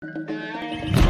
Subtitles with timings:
[0.00, 1.07] Thank you.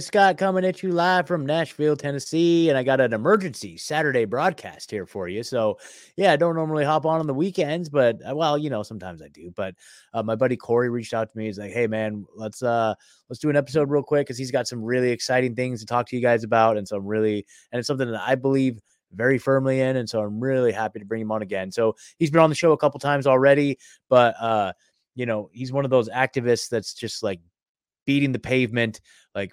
[0.00, 4.90] Scott coming at you live from Nashville, Tennessee, and I got an emergency Saturday broadcast
[4.90, 5.42] here for you.
[5.42, 5.78] So,
[6.16, 9.22] yeah, I don't normally hop on on the weekends, but uh, well, you know, sometimes
[9.22, 9.52] I do.
[9.54, 9.74] But
[10.12, 11.46] uh, my buddy Corey reached out to me.
[11.46, 12.94] He's like, "Hey, man, let's uh
[13.28, 16.08] let's do an episode real quick because he's got some really exciting things to talk
[16.08, 18.80] to you guys about, and so I'm really and it's something that I believe."
[19.12, 22.28] very firmly in and so i'm really happy to bring him on again so he's
[22.28, 23.78] been on the show a couple times already
[24.10, 24.72] but uh
[25.14, 27.40] you know he's one of those activists that's just like
[28.04, 29.00] beating the pavement
[29.32, 29.52] like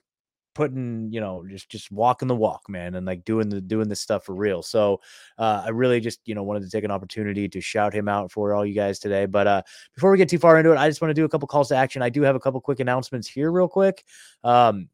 [0.53, 4.01] putting you know just just walking the walk man and like doing the doing this
[4.01, 4.61] stuff for real.
[4.61, 5.01] So
[5.37, 8.31] uh i really just you know wanted to take an opportunity to shout him out
[8.31, 9.61] for all you guys today but uh
[9.95, 11.69] before we get too far into it i just want to do a couple calls
[11.69, 12.01] to action.
[12.01, 14.03] I do have a couple quick announcements here real quick.
[14.43, 14.89] Um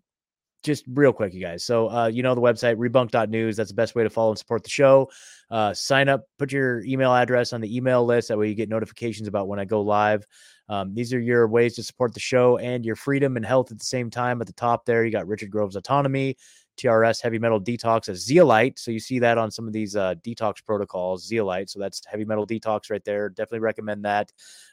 [0.63, 1.63] just real quick, you guys.
[1.63, 3.55] So, uh, you know, the website rebunked.news.
[3.55, 5.09] That's the best way to follow and support the show.
[5.49, 8.27] Uh, sign up, put your email address on the email list.
[8.27, 10.25] That way you get notifications about when I go live.
[10.67, 13.79] Um, these are your ways to support the show and your freedom and health at
[13.79, 14.39] the same time.
[14.39, 16.37] At the top there, you got Richard Grove's Autonomy,
[16.79, 18.79] TRS Heavy Metal Detox as Zeolite.
[18.79, 21.69] So you see that on some of these uh, detox protocols, Zeolite.
[21.69, 23.29] So that's Heavy Metal Detox right there.
[23.29, 24.31] Definitely recommend that.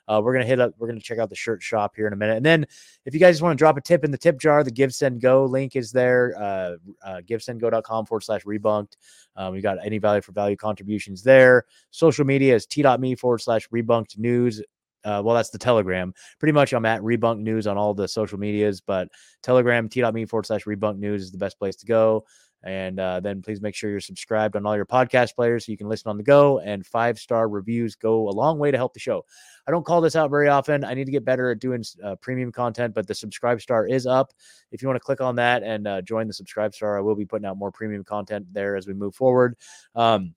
[0.08, 0.72] Uh, we're gonna hit up.
[0.78, 2.66] We're gonna check out the shirt shop here in a minute, and then
[3.04, 4.94] if you guys just want to drop a tip in the tip jar, the Give
[4.94, 6.34] Send Go link is there.
[6.38, 8.96] Uh, uh, GiveSendGo.com forward slash rebunked.
[9.34, 11.64] Um, we got any value for value contributions there.
[11.90, 14.62] Social media is t.me forward slash rebunked news.
[15.06, 16.12] Uh, well, that's the Telegram.
[16.40, 19.08] Pretty much, I'm at Rebunked News on all the social medias, but
[19.42, 22.24] Telegram, t.me forward slash Rebunked News is the best place to go.
[22.64, 25.78] And uh, then please make sure you're subscribed on all your podcast players so you
[25.78, 26.58] can listen on the go.
[26.58, 29.24] And five star reviews go a long way to help the show.
[29.68, 30.82] I don't call this out very often.
[30.82, 34.04] I need to get better at doing uh, premium content, but the subscribe star is
[34.04, 34.32] up.
[34.72, 37.14] If you want to click on that and uh, join the subscribe star, I will
[37.14, 39.56] be putting out more premium content there as we move forward.
[39.94, 40.34] Um,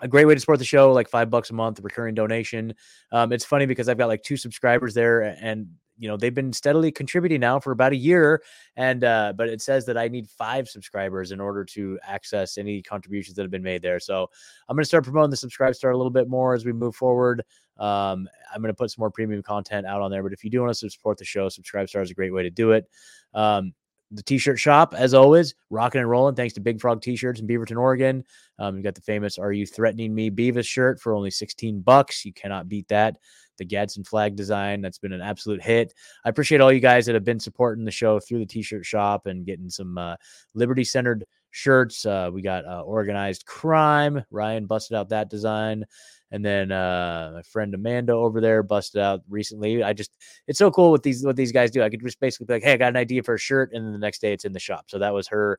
[0.00, 2.74] a great way to support the show, like five bucks a month, recurring donation.
[3.12, 5.68] Um, it's funny because I've got like two subscribers there, and
[5.98, 8.42] you know they've been steadily contributing now for about a year,
[8.76, 12.82] and uh, but it says that I need five subscribers in order to access any
[12.82, 13.98] contributions that have been made there.
[13.98, 14.28] So
[14.68, 16.94] I'm going to start promoting the subscribe star a little bit more as we move
[16.94, 17.42] forward.
[17.78, 20.50] Um, I'm going to put some more premium content out on there, but if you
[20.50, 22.86] do want to support the show, subscribe star is a great way to do it.
[23.34, 23.72] Um,
[24.10, 27.78] the t-shirt shop as always rocking and rolling thanks to big frog t-shirts in beaverton
[27.78, 28.24] oregon.
[28.58, 32.24] Um, you got the famous are you threatening me beavis shirt for only 16 bucks.
[32.24, 33.18] You cannot beat that.
[33.58, 35.94] The gadsden flag design that's been an absolute hit.
[36.24, 39.26] I appreciate all you guys that have been supporting the show through the t-shirt shop
[39.26, 40.16] and getting some uh,
[40.54, 42.04] liberty centered shirts.
[42.04, 44.22] Uh, we got uh, organized crime.
[44.30, 45.86] Ryan busted out that design
[46.30, 49.82] and then uh, my friend Amanda over there busted out recently.
[49.82, 50.16] I just
[50.46, 51.82] it's so cool what these what these guys do.
[51.82, 53.84] I could just basically be like, hey, I got an idea for a shirt, and
[53.84, 54.86] then the next day it's in the shop.
[54.88, 55.58] So that was her.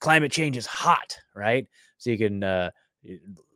[0.00, 1.66] Climate change is hot, right?
[1.98, 2.70] So you can uh,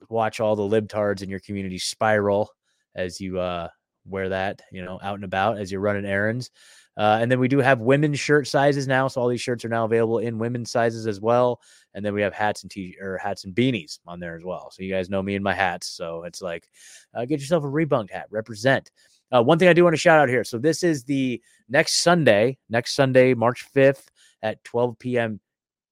[0.09, 2.51] watch all the libtards in your community spiral
[2.95, 3.69] as you uh,
[4.07, 6.51] wear that, you know, out and about as you're running errands.
[7.01, 9.09] Uh, and then we do have women's shirt sizes now.
[9.09, 11.63] So all these shirts are now available in women's sizes as well.
[11.95, 14.71] And then we have hats and t or hats and beanies on there as well.
[14.71, 15.87] So you guys know me and my hats.
[15.87, 16.69] So it's like,
[17.15, 18.91] uh, get yourself a rebunked hat, represent.
[19.33, 20.45] Uh, one thing I do want to shout out here.
[20.45, 21.41] So this is the
[21.71, 24.09] next Sunday, next Sunday, March 5th
[24.43, 25.41] at 12 p.m.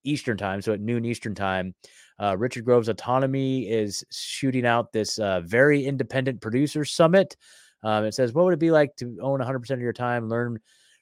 [0.04, 0.60] Eastern time.
[0.60, 1.74] So at noon Eastern time.
[2.20, 7.34] Uh, Richard Grove's Autonomy is shooting out this uh, very independent producer summit.
[7.82, 10.58] Um, it says, What would it be like to own 100% of your time, learn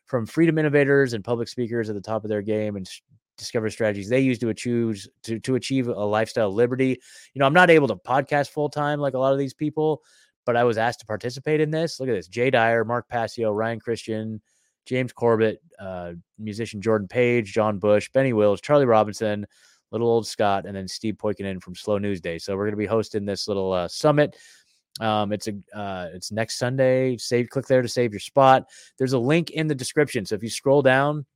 [0.07, 2.89] from freedom innovators and public speakers at the top of their game and
[3.37, 6.99] discover strategies they use to achieve to, to achieve a lifestyle liberty.
[7.35, 10.03] You know, I'm not able to podcast full time like a lot of these people,
[10.45, 12.01] but I was asked to participate in this.
[12.01, 14.41] Look at this: Jay Dyer, Mark Passio, Ryan Christian,
[14.87, 19.47] James Corbett, uh, musician Jordan Page, John Bush, Benny Wills, Charlie Robinson,
[19.91, 22.39] little old Scott, and then Steve Poikonen from Slow News Day.
[22.39, 24.37] So we're going to be hosting this little uh, summit.
[25.01, 27.17] Um, it's a uh, it's next Sunday.
[27.19, 28.69] Save click there to save your spot.
[28.99, 30.25] There's a link in the description.
[30.25, 31.27] So if you scroll down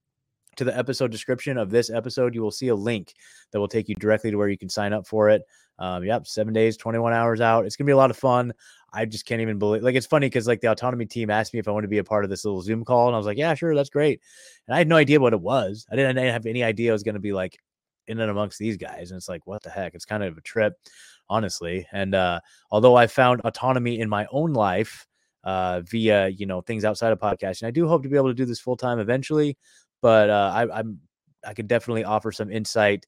[0.57, 3.15] to the episode description of this episode, you will see a link
[3.53, 5.43] that will take you directly to where you can sign up for it.
[5.79, 7.65] Um, yep, seven days, 21 hours out.
[7.65, 8.53] It's gonna be a lot of fun.
[8.93, 11.61] I just can't even believe like it's funny because like the autonomy team asked me
[11.61, 13.27] if I want to be a part of this little Zoom call, and I was
[13.27, 14.21] like, Yeah, sure, that's great.
[14.67, 15.87] And I had no idea what it was.
[15.91, 17.59] I didn't, I didn't have any idea it was gonna be like
[18.07, 19.11] in and amongst these guys.
[19.11, 19.95] And it's like, what the heck?
[19.95, 20.75] It's kind of a trip
[21.31, 21.87] honestly.
[21.93, 22.41] And uh,
[22.71, 25.06] although I found autonomy in my own life
[25.44, 28.35] uh, via you know things outside of podcasting, I do hope to be able to
[28.35, 29.56] do this full time eventually.
[30.03, 31.00] But uh, I, I'm
[31.47, 33.06] I could definitely offer some insight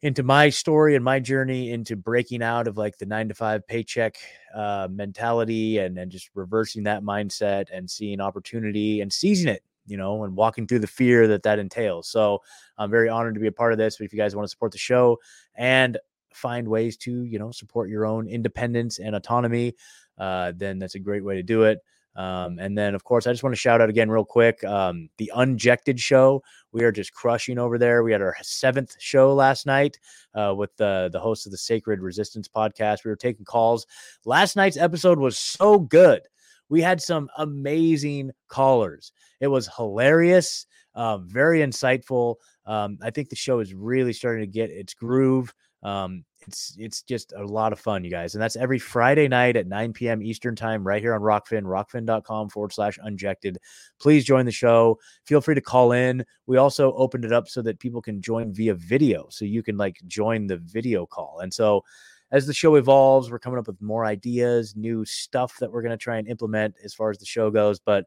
[0.00, 3.66] into my story and my journey into breaking out of like the nine to five
[3.66, 4.16] paycheck
[4.54, 9.96] uh, mentality and and just reversing that mindset and seeing opportunity and seizing it you
[9.96, 12.38] know and walking through the fear that that entails so
[12.76, 14.50] i'm very honored to be a part of this but if you guys want to
[14.50, 15.18] support the show
[15.56, 15.98] and
[16.38, 19.74] find ways to you know support your own independence and autonomy
[20.18, 21.80] uh, then that's a great way to do it
[22.18, 25.08] um, and then, of course, I just want to shout out again, real quick, um,
[25.18, 26.42] the Unjected Show.
[26.72, 28.02] We are just crushing over there.
[28.02, 30.00] We had our seventh show last night
[30.34, 33.04] uh, with the the host of the Sacred Resistance podcast.
[33.04, 33.86] We were taking calls.
[34.24, 36.22] Last night's episode was so good.
[36.68, 39.12] We had some amazing callers.
[39.40, 42.36] It was hilarious, uh, very insightful.
[42.66, 45.54] Um, I think the show is really starting to get its groove.
[45.84, 48.34] Um, it's it's just a lot of fun, you guys.
[48.34, 50.22] And that's every Friday night at 9 p.m.
[50.22, 53.58] Eastern time, right here on Rockfin, rockfin.com forward slash unjected.
[54.00, 54.98] Please join the show.
[55.26, 56.24] Feel free to call in.
[56.46, 59.26] We also opened it up so that people can join via video.
[59.30, 61.40] So you can like join the video call.
[61.40, 61.84] And so
[62.30, 65.90] as the show evolves, we're coming up with more ideas, new stuff that we're going
[65.90, 67.78] to try and implement as far as the show goes.
[67.78, 68.06] But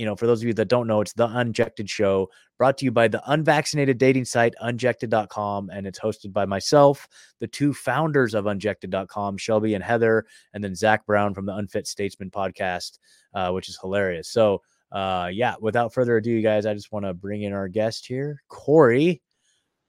[0.00, 2.86] you know, for those of you that don't know, it's the Unjected Show, brought to
[2.86, 5.68] you by the unvaccinated dating site unjected.com.
[5.68, 7.06] And it's hosted by myself,
[7.38, 10.24] the two founders of unjected.com, Shelby and Heather,
[10.54, 12.98] and then Zach Brown from the Unfit Statesman podcast,
[13.34, 14.30] uh, which is hilarious.
[14.30, 17.68] So, uh, yeah, without further ado, you guys, I just want to bring in our
[17.68, 19.20] guest here, Corey.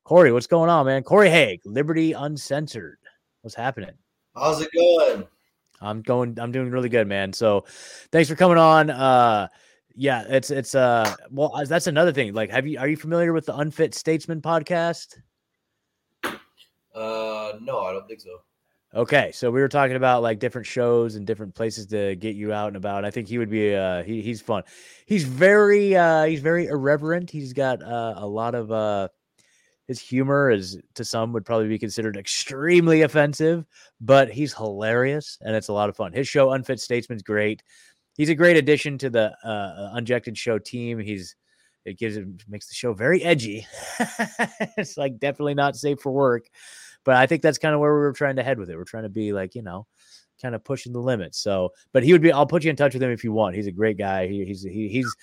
[0.04, 1.04] Corey, what's going on, man?
[1.04, 2.98] Corey Haag, Liberty Uncensored.
[3.44, 3.94] What's happening?
[4.36, 5.26] How's it going?
[5.80, 7.32] I'm going, I'm doing really good, man.
[7.32, 7.64] So
[8.12, 8.90] thanks for coming on.
[8.90, 9.48] Uh,
[9.96, 12.34] yeah, it's it's uh well uh, that's another thing.
[12.34, 15.18] Like, have you are you familiar with the Unfit Statesman podcast?
[16.24, 18.42] Uh, no, I don't think so.
[18.94, 22.52] Okay, so we were talking about like different shows and different places to get you
[22.52, 23.06] out and about.
[23.06, 24.64] I think he would be uh he, he's fun.
[25.06, 27.30] He's very uh he's very irreverent.
[27.30, 29.08] He's got uh, a lot of uh
[29.88, 33.66] his humor is to some would probably be considered extremely offensive,
[34.02, 36.12] but he's hilarious and it's a lot of fun.
[36.12, 37.64] His show Unfit Statesman's great
[38.22, 41.00] he's a great addition to the uh, uh, Unjected Show team.
[41.00, 41.36] He's
[41.86, 43.66] it gives it makes the show very edgy.
[44.78, 46.46] it's like definitely not safe for work,
[47.04, 48.78] but I think that's kind of where we were trying to head with it.
[48.78, 49.88] We're trying to be like you know,
[50.40, 51.40] kind of pushing the limits.
[51.40, 52.32] So, but he would be.
[52.32, 53.56] I'll put you in touch with him if you want.
[53.56, 54.28] He's a great guy.
[54.28, 55.16] He, he's he, he's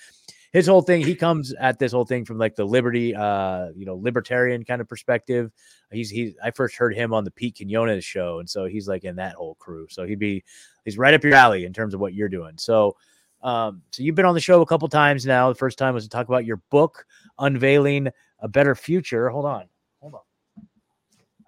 [0.51, 3.85] his whole thing he comes at this whole thing from like the liberty uh you
[3.85, 5.51] know libertarian kind of perspective
[5.91, 9.03] he's he's i first heard him on the pete quinones show and so he's like
[9.03, 10.43] in that whole crew so he'd be
[10.89, 12.57] he's right up your alley in terms of what you're doing.
[12.57, 12.95] So
[13.41, 15.49] um so you've been on the show a couple times now.
[15.49, 17.05] The first time was to talk about your book
[17.37, 18.09] unveiling
[18.39, 19.29] a better future.
[19.29, 19.65] Hold on.
[20.01, 20.21] Hold on.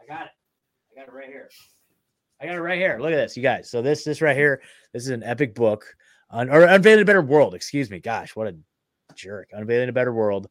[0.02, 0.32] I got it.
[0.92, 1.50] I got it right here.
[2.40, 2.98] I got it right here.
[3.00, 3.70] Look at this you guys.
[3.70, 4.62] So this this right here
[4.94, 5.96] this is an epic book.
[6.30, 8.00] Un, or unveiling a better world excuse me.
[8.00, 8.56] Gosh what a
[9.16, 9.50] jerk.
[9.52, 10.50] Unveiling a Better World,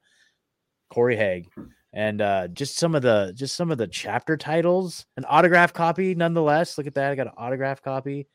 [0.91, 1.47] Corey Haag,
[1.93, 6.15] and uh, just some of the just some of the chapter titles, an autograph copy,
[6.15, 6.79] nonetheless.
[6.79, 7.13] Look at that.
[7.13, 8.27] I got an autograph copy.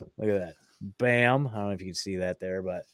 [0.00, 0.54] Look at that.
[0.98, 1.48] Bam.
[1.48, 2.86] I don't know if you can see that there, but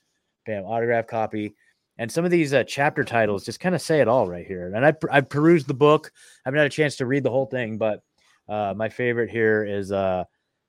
[0.46, 1.54] bam, autograph copy.
[1.98, 4.72] And some of these uh, chapter titles just kind of say it all right here.
[4.74, 6.10] And I I perused the book.
[6.14, 8.02] I haven't had a chance to read the whole thing, but
[8.48, 10.24] uh, my favorite here is uh,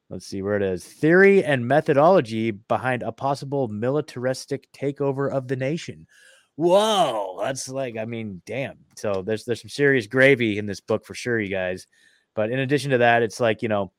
[0.09, 5.55] let's see where it is theory and methodology behind a possible militaristic takeover of the
[5.55, 6.05] nation
[6.55, 11.03] whoa that's like i mean damn so there's there's some serious gravy in this book
[11.03, 11.87] for sure you guys
[12.35, 13.91] but in addition to that it's like you know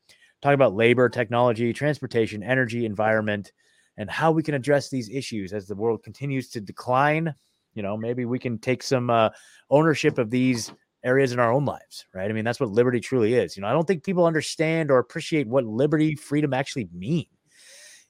[0.44, 3.52] talking about labor technology transportation energy environment
[3.96, 7.34] and how we can address these issues as the world continues to decline
[7.72, 9.30] you know maybe we can take some uh,
[9.70, 10.70] ownership of these
[11.04, 12.30] areas in our own lives, right?
[12.30, 13.56] I mean, that's what liberty truly is.
[13.56, 17.26] You know, I don't think people understand or appreciate what liberty, freedom actually mean.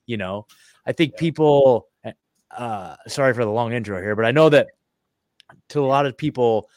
[0.06, 0.46] You know,
[0.86, 2.12] I think people, eh,
[2.56, 4.68] uh, sorry for the long intro here, but I know that
[5.70, 6.68] to a lot of people,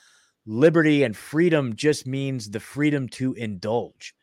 [0.47, 4.15] liberty and freedom just means the freedom to indulge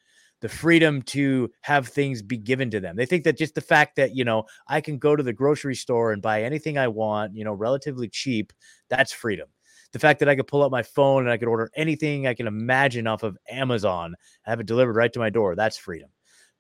[0.45, 2.97] the freedom to have things be given to them.
[2.97, 5.75] They think that just the fact that, you know, I can go to the grocery
[5.75, 8.53] store and buy anything I want, you know, relatively cheap,
[8.91, 9.49] that's freedom
[9.95, 12.35] the fact that I could pull up my phone and I could order anything I
[12.35, 15.55] can imagine off of Amazon, have it delivered right to my door.
[15.55, 16.11] That's freedom.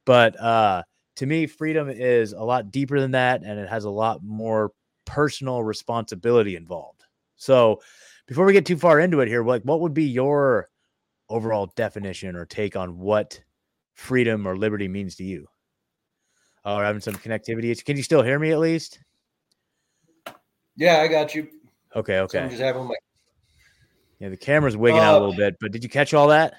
[0.07, 0.85] But uh,
[1.17, 4.71] to me, freedom is a lot deeper than that, and it has a lot more
[5.05, 7.03] personal responsibility involved.
[7.35, 7.83] So,
[8.29, 10.71] before we get too far into it here, like, what would be your
[11.29, 13.41] overall definition or take on what
[13.95, 15.47] freedom or liberty means to you?
[16.65, 17.85] Oh, having some connectivity.
[17.85, 18.99] Can you still hear me at least?
[20.77, 21.49] Yeah, I got you.
[21.95, 22.49] Okay, okay.
[22.49, 22.95] Just having my
[24.19, 26.55] yeah, the camera's wigging uh, out a little bit, but did you catch all that?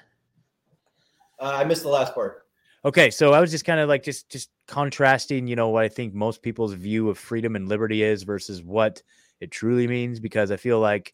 [1.40, 2.44] Uh, I missed the last part.
[2.84, 5.88] Okay, so I was just kind of like just just contrasting, you know, what I
[5.88, 9.02] think most people's view of freedom and liberty is versus what
[9.40, 11.12] it truly means because I feel like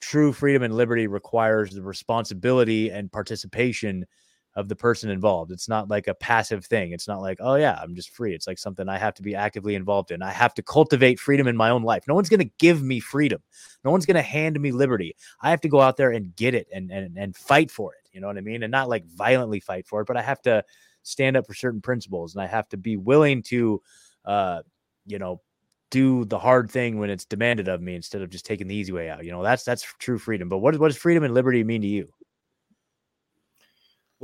[0.00, 4.04] true freedom and liberty requires the responsibility and participation
[4.56, 5.52] of the person involved.
[5.52, 6.92] It's not like a passive thing.
[6.92, 8.34] It's not like, oh yeah, I'm just free.
[8.34, 10.22] It's like something I have to be actively involved in.
[10.22, 12.04] I have to cultivate freedom in my own life.
[12.08, 13.42] No one's going to give me freedom.
[13.84, 15.14] No one's going to hand me liberty.
[15.42, 18.08] I have to go out there and get it and and and fight for it.
[18.12, 18.62] You know what I mean?
[18.62, 20.64] And not like violently fight for it, but I have to
[21.02, 23.80] stand up for certain principles and I have to be willing to
[24.24, 24.62] uh
[25.04, 25.40] you know
[25.90, 28.90] do the hard thing when it's demanded of me instead of just taking the easy
[28.90, 29.24] way out.
[29.24, 30.48] You know, that's that's true freedom.
[30.48, 32.08] But what, what does freedom and liberty mean to you?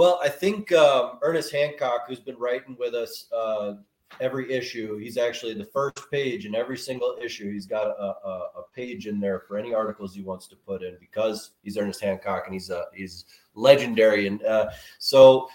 [0.03, 3.75] Well, I think um, Ernest Hancock, who's been writing with us uh,
[4.19, 7.53] every issue, he's actually the first page in every single issue.
[7.53, 10.83] He's got a, a, a, page in there for any articles he wants to put
[10.83, 14.27] in because he's Ernest Hancock and he's a, he's legendary.
[14.27, 15.49] And uh, so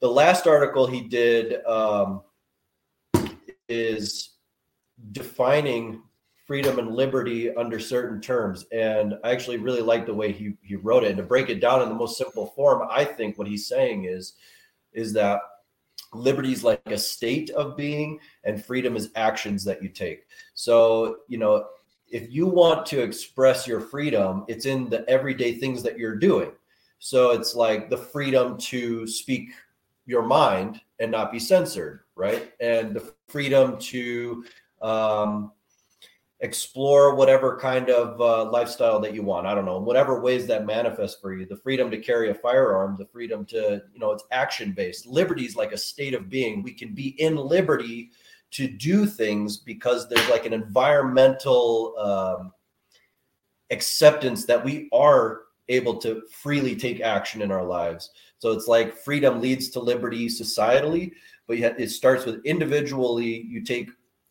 [0.00, 2.22] the last article he did um,
[3.68, 4.30] is
[5.12, 6.02] defining
[6.46, 8.64] freedom and liberty under certain terms.
[8.72, 11.08] And I actually really like the way he, he wrote it.
[11.08, 14.04] And to break it down in the most simple form, I think what he's saying
[14.04, 14.34] is,
[14.92, 15.40] is that
[16.14, 20.26] liberty is like a state of being and freedom is actions that you take.
[20.54, 21.66] So, you know,
[22.08, 26.52] if you want to express your freedom, it's in the everyday things that you're doing.
[27.00, 29.50] So it's like the freedom to speak
[30.06, 32.52] your mind and not be censored, right?
[32.60, 34.44] And the freedom to
[34.80, 35.52] um,
[36.40, 39.46] explore whatever kind of uh, lifestyle that you want.
[39.46, 41.46] I don't know, whatever ways that manifest for you.
[41.46, 45.06] The freedom to carry a firearm, the freedom to, you know, it's action based.
[45.06, 46.62] Liberty is like a state of being.
[46.62, 48.10] We can be in liberty
[48.52, 52.52] to do things because there's like an environmental um,
[53.70, 58.10] acceptance that we are able to freely take action in our lives.
[58.38, 61.12] So it's like freedom leads to liberty societally,
[61.48, 63.46] but it starts with individually.
[63.48, 63.88] You take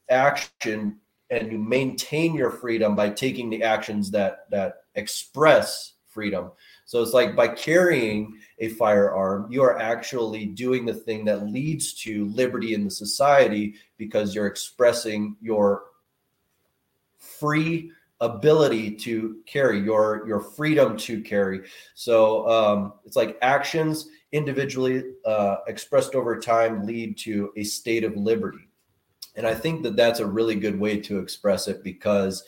[0.09, 6.51] action and you maintain your freedom by taking the actions that that express freedom.
[6.85, 11.93] So it's like by carrying a firearm you are actually doing the thing that leads
[12.03, 15.83] to liberty in the society because you're expressing your
[17.17, 17.91] free
[18.21, 21.61] ability to carry your your freedom to carry.
[21.95, 28.15] So um, it's like actions individually uh, expressed over time lead to a state of
[28.15, 28.69] liberty
[29.35, 32.43] and I think that that's a really good way to express it because,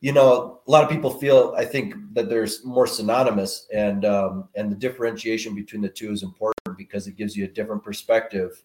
[0.00, 4.48] you know, a lot of people feel I think that there's more synonymous and um,
[4.54, 8.62] and the differentiation between the two is important because it gives you a different perspective.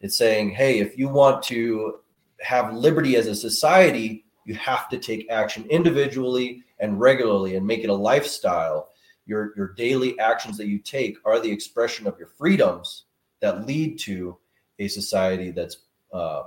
[0.00, 2.00] It's saying, hey, if you want to
[2.40, 7.82] have liberty as a society, you have to take action individually and regularly and make
[7.82, 8.90] it a lifestyle.
[9.26, 13.04] Your your daily actions that you take are the expression of your freedoms
[13.40, 14.38] that lead to
[14.78, 15.78] a society that's
[16.12, 16.44] uh,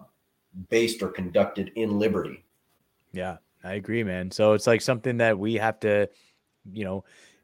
[0.69, 2.43] based or conducted in liberty.
[3.13, 4.31] Yeah, I agree, man.
[4.31, 6.09] So it's like something that we have to,
[6.71, 7.03] you know,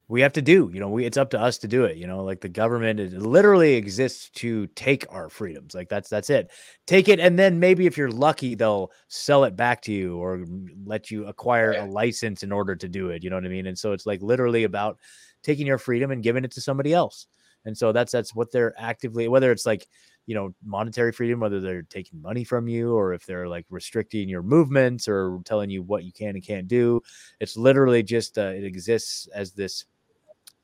[0.09, 0.71] we have to do.
[0.73, 1.97] You know, we it's up to us to do it.
[1.97, 5.75] You know, like the government it literally exists to take our freedoms.
[5.75, 6.51] Like that's that's it.
[6.85, 10.45] Take it, and then maybe if you're lucky, they'll sell it back to you or
[10.85, 13.23] let you acquire a license in order to do it.
[13.23, 13.67] You know what I mean?
[13.67, 14.97] And so it's like literally about
[15.43, 17.27] taking your freedom and giving it to somebody else.
[17.65, 19.87] And so that's that's what they're actively whether it's like
[20.27, 24.29] you know monetary freedom whether they're taking money from you or if they're like restricting
[24.29, 27.01] your movements or telling you what you can and can't do.
[27.39, 29.85] It's literally just uh, it exists as this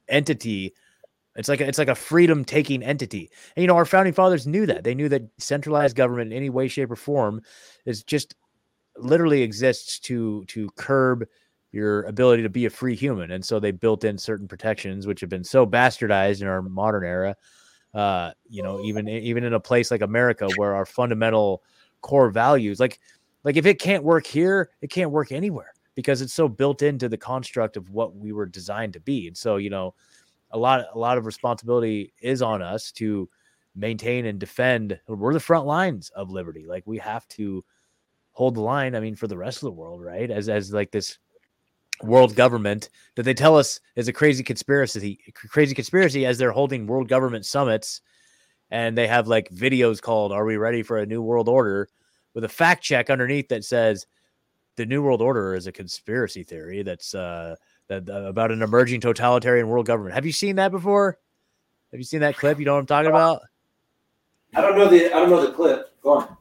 [0.09, 0.73] entity.
[1.35, 3.31] It's like a, it's like a freedom taking entity.
[3.55, 4.83] And you know our founding fathers knew that.
[4.83, 7.41] They knew that centralized government in any way shape or form
[7.85, 8.35] is just
[8.97, 11.25] literally exists to to curb
[11.71, 13.31] your ability to be a free human.
[13.31, 17.05] And so they built in certain protections which have been so bastardized in our modern
[17.05, 17.35] era
[17.93, 21.63] uh, you know, even even in a place like America where our fundamental
[22.01, 22.99] core values, like
[23.43, 27.07] like if it can't work here, it can't work anywhere because it's so built into
[27.07, 29.27] the construct of what we were designed to be.
[29.27, 29.93] And so, you know,
[30.51, 33.29] a lot a lot of responsibility is on us to
[33.75, 34.99] maintain and defend.
[35.07, 36.65] We're the front lines of liberty.
[36.67, 37.63] Like we have to
[38.31, 38.95] hold the line.
[38.95, 40.29] I mean, for the rest of the world, right?
[40.29, 41.19] As as like this
[42.03, 46.87] world government that they tell us is a crazy conspiracy crazy conspiracy as they're holding
[46.87, 48.01] world government summits.
[48.71, 51.89] And they have like videos called are we ready for a new world order?
[52.33, 54.07] with a fact check underneath that says
[54.75, 57.55] the new world order is a conspiracy theory that's uh
[57.87, 60.15] that uh, about an emerging totalitarian world government.
[60.15, 61.19] Have you seen that before?
[61.91, 62.59] Have you seen that clip?
[62.59, 63.41] You know what i'm talking about?
[64.55, 65.89] I don't know the i don't know the clip.
[66.01, 66.37] Go on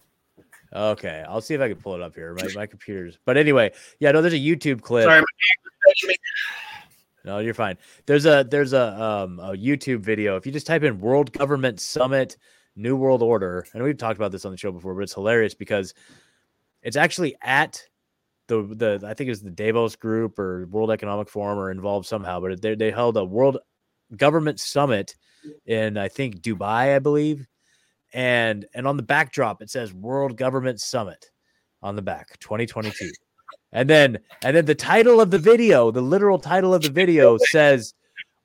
[0.75, 2.35] Okay, I'll see if I can pull it up here.
[2.35, 3.19] My my computer's.
[3.25, 5.05] But anyway, yeah, no, there's a YouTube clip.
[5.05, 5.23] Sorry,
[7.25, 7.77] no, you're fine.
[8.07, 10.37] There's a there's a um a YouTube video.
[10.37, 12.37] If you just type in World Government Summit
[12.75, 15.55] New World Order, and we've talked about this on the show before, but it's hilarious
[15.55, 15.95] because
[16.83, 17.83] it's actually at
[18.49, 22.07] the the I think it was the Davos Group or World Economic Forum or involved
[22.07, 23.59] somehow, but they they held a World
[24.17, 25.17] Government Summit
[25.67, 27.47] in I think Dubai, I believe,
[28.13, 31.31] and and on the backdrop it says World Government Summit
[31.83, 33.11] on the back 2022.
[33.73, 37.39] And then and then the title of the video, the literal title of the video
[37.51, 37.95] says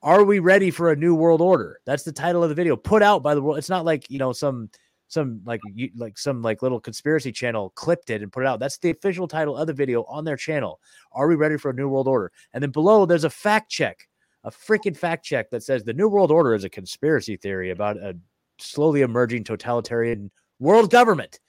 [0.01, 1.79] are we ready for a new world order?
[1.85, 3.57] That's the title of the video put out by the world.
[3.57, 4.69] It's not like, you know, some
[5.09, 8.59] some like you like some like little conspiracy channel clipped it and put it out.
[8.59, 10.79] That's the official title of the video on their channel.
[11.13, 12.31] Are we ready for a new world order?
[12.53, 14.07] And then below there's a fact check,
[14.43, 17.97] a freaking fact check that says the new world order is a conspiracy theory about
[17.97, 18.17] a
[18.59, 21.39] slowly emerging totalitarian world government.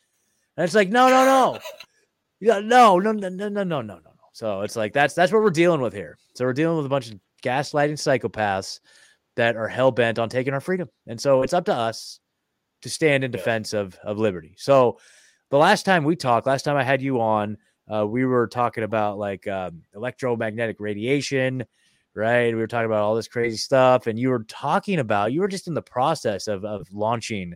[0.56, 1.58] And it's like, no, no, no.
[2.40, 4.10] Yeah, no, no, no, no, no, no, no, no.
[4.32, 6.16] So it's like that's that's what we're dealing with here.
[6.36, 8.78] So we're dealing with a bunch of gaslighting psychopaths
[9.34, 10.88] that are hell bent on taking our freedom.
[11.08, 12.20] And so it's up to us
[12.82, 14.54] to stand in defense of of liberty.
[14.56, 15.00] So
[15.50, 17.56] the last time we talked, last time I had you on,
[17.92, 21.64] uh, we were talking about like um, electromagnetic radiation,
[22.18, 22.54] right?
[22.54, 25.48] We were talking about all this crazy stuff, and you were talking about you were
[25.48, 27.54] just in the process of of launching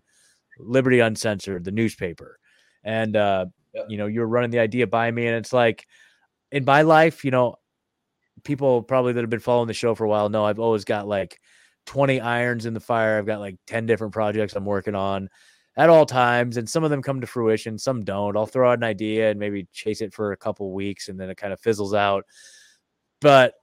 [0.58, 2.38] Liberty Uncensored, the newspaper,
[2.84, 3.46] and uh,
[3.88, 5.86] you know you were running the idea by me, and it's like
[6.52, 7.56] in my life, you know,
[8.44, 11.08] people probably that have been following the show for a while know I've always got
[11.08, 11.40] like
[11.86, 13.18] 20 irons in the fire.
[13.18, 15.28] I've got like 10 different projects I'm working on
[15.76, 18.36] at all times, and some of them come to fruition, some don't.
[18.36, 21.30] I'll throw out an idea and maybe chase it for a couple weeks and then
[21.30, 22.26] it kind of fizzles out.
[23.20, 23.54] But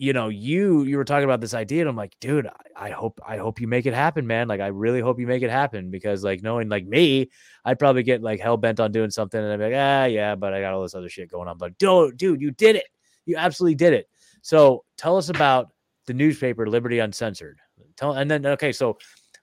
[0.00, 2.90] you know, you you were talking about this idea, and I'm like, dude, I, I,
[2.90, 4.46] hope I hope you make it happen, man.
[4.46, 7.30] Like, I really hope you make it happen because, like, knowing like me,
[7.64, 10.36] I'd probably get like hell bent on doing something, and I'd be like, ah, yeah,
[10.36, 11.58] but I got all this other shit going on.
[11.58, 12.86] But dude, dude, you did it.
[13.26, 14.08] You absolutely did it.
[14.40, 15.70] So tell us about
[16.06, 17.58] the newspaper Liberty Uncensored.
[17.96, 18.98] Tell and then okay, so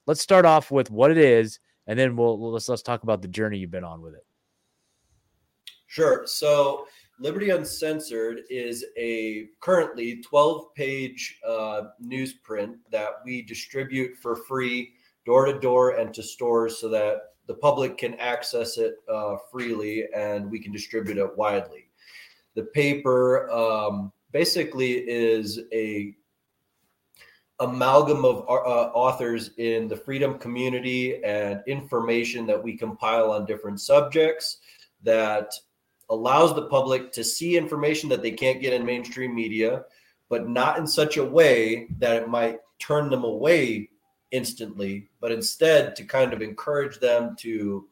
[0.08, 3.28] let's start off with what it is, and then we'll let's let's talk about the
[3.28, 4.26] journey you've been on with it.
[5.88, 6.24] Sure.
[6.26, 6.88] So
[7.20, 14.94] Liberty Uncensored is a currently 12 page uh, newsprint that we distribute for free
[15.26, 20.06] door to door and to stores so that the public can access it uh, freely
[20.14, 21.88] and we can distribute it widely.
[22.56, 26.16] The paper um, basically is a
[27.60, 33.80] amalgam of uh, authors in the freedom community and information that we compile on different
[33.80, 34.58] subjects
[35.04, 35.54] that
[36.10, 39.84] allows the public to see information that they can't get in mainstream media
[40.30, 43.90] but not in such a way that it might turn them away
[44.32, 47.88] instantly but instead to kind of encourage them to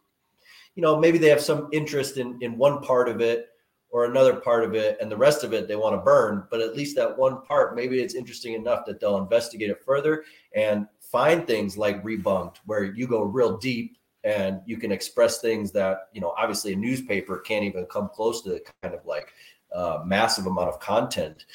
[0.76, 3.50] you know maybe they have some interest in in one part of it
[3.90, 6.60] or another part of it and the rest of it they want to burn but
[6.60, 10.24] at least that one part maybe it's interesting enough that they'll investigate it further
[10.56, 15.72] and find things like rebunked where you go real deep and you can express things
[15.72, 19.34] that you know obviously a newspaper can't even come close to the kind of like
[19.74, 21.46] uh, massive amount of content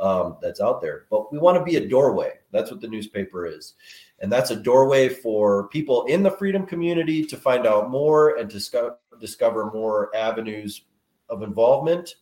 [0.00, 1.06] um, that's out there.
[1.10, 2.34] But we want to be a doorway.
[2.50, 3.74] That's what the newspaper is.
[4.20, 8.50] And that's a doorway for people in the freedom community to find out more and
[8.50, 10.82] to discover more avenues
[11.28, 12.16] of involvement,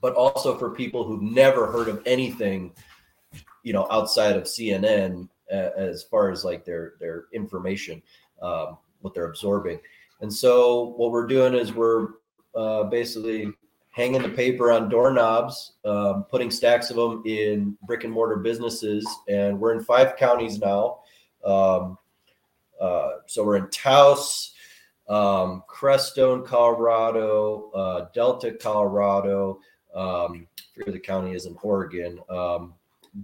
[0.00, 2.72] but also for people who've never heard of anything,
[3.62, 8.02] you know, outside of CNN as far as like their their information,
[8.40, 9.78] um, what they're absorbing.
[10.20, 12.08] And so what we're doing is we're
[12.54, 13.52] uh, basically
[13.90, 19.06] hanging the paper on doorknobs, um, putting stacks of them in brick and mortar businesses,
[19.28, 21.00] and we're in five counties now.
[21.44, 21.98] Um,
[22.80, 24.54] uh, so we're in Taos,
[25.08, 29.60] um, Crestone, Colorado, uh, Delta, Colorado.
[29.94, 30.46] Um,
[30.86, 32.18] the county is in Oregon.
[32.30, 32.74] Um,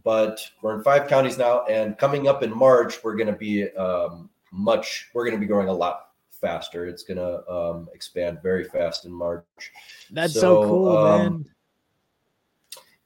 [0.04, 3.70] but we're in five counties now, and coming up in March, we're going to be
[3.72, 5.08] um, much.
[5.14, 6.86] We're going to be growing a lot faster.
[6.86, 9.44] It's going to um, expand very fast in March.
[10.10, 11.44] That's so, so cool, um, man.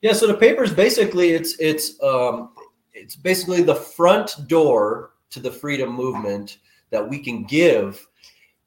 [0.02, 2.50] Yeah, so the paper is basically it's it's um,
[2.92, 6.59] it's basically the front door to the freedom movement
[6.90, 8.07] that we can give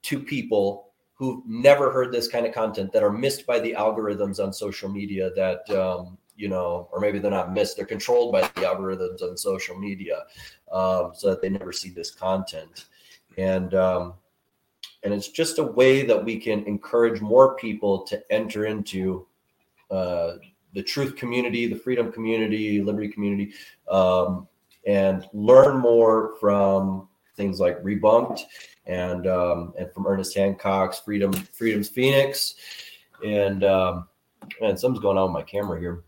[0.03, 4.43] to people who've never heard this kind of content that are missed by the algorithms
[4.43, 8.41] on social media that um, you know or maybe they're not missed they're controlled by
[8.41, 10.23] the algorithms on social media
[10.71, 12.85] um, so that they never see this content
[13.37, 14.13] and um,
[15.03, 19.25] and it's just a way that we can encourage more people to enter into
[19.91, 20.33] uh,
[20.73, 23.53] the truth community the freedom community liberty community
[23.89, 24.47] um,
[24.85, 28.41] and learn more from things like rebunked
[28.87, 32.55] and um, and from Ernest Hancock's Freedom Freedom's Phoenix,
[33.25, 34.07] and um,
[34.61, 36.03] and something's going on with my camera here.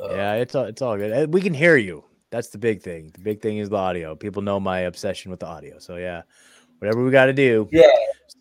[0.00, 1.32] Uh, yeah, it's all it's all good.
[1.32, 2.04] We can hear you.
[2.30, 3.10] That's the big thing.
[3.14, 4.14] The big thing is the audio.
[4.14, 5.78] People know my obsession with the audio.
[5.78, 6.22] So yeah,
[6.78, 7.68] whatever we got to do.
[7.70, 7.86] Yeah.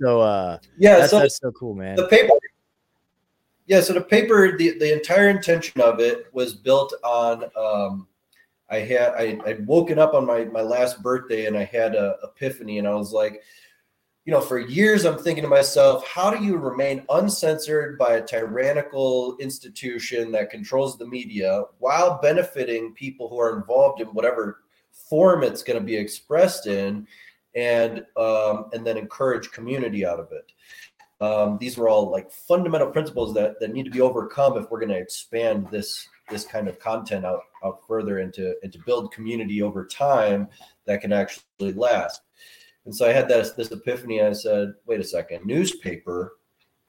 [0.01, 1.95] So uh, yeah, that's, so that's so cool, man.
[1.95, 2.33] The paper.
[3.67, 7.45] yeah, so the paper, the, the entire intention of it was built on.
[7.55, 8.07] Um,
[8.69, 12.15] I had I I'd woken up on my my last birthday and I had a
[12.23, 13.43] epiphany and I was like,
[14.25, 18.25] you know, for years I'm thinking to myself, how do you remain uncensored by a
[18.25, 25.43] tyrannical institution that controls the media while benefiting people who are involved in whatever form
[25.43, 27.05] it's going to be expressed in,
[27.53, 30.51] and um, and then encourage community out of it.
[31.23, 34.79] Um, these are all like fundamental principles that that need to be overcome if we're
[34.79, 38.79] going to expand this this kind of content out out further and to and to
[38.79, 40.47] build community over time
[40.85, 42.21] that can actually last.
[42.85, 44.21] And so I had this this epiphany.
[44.21, 46.37] I said, wait a second, newspaper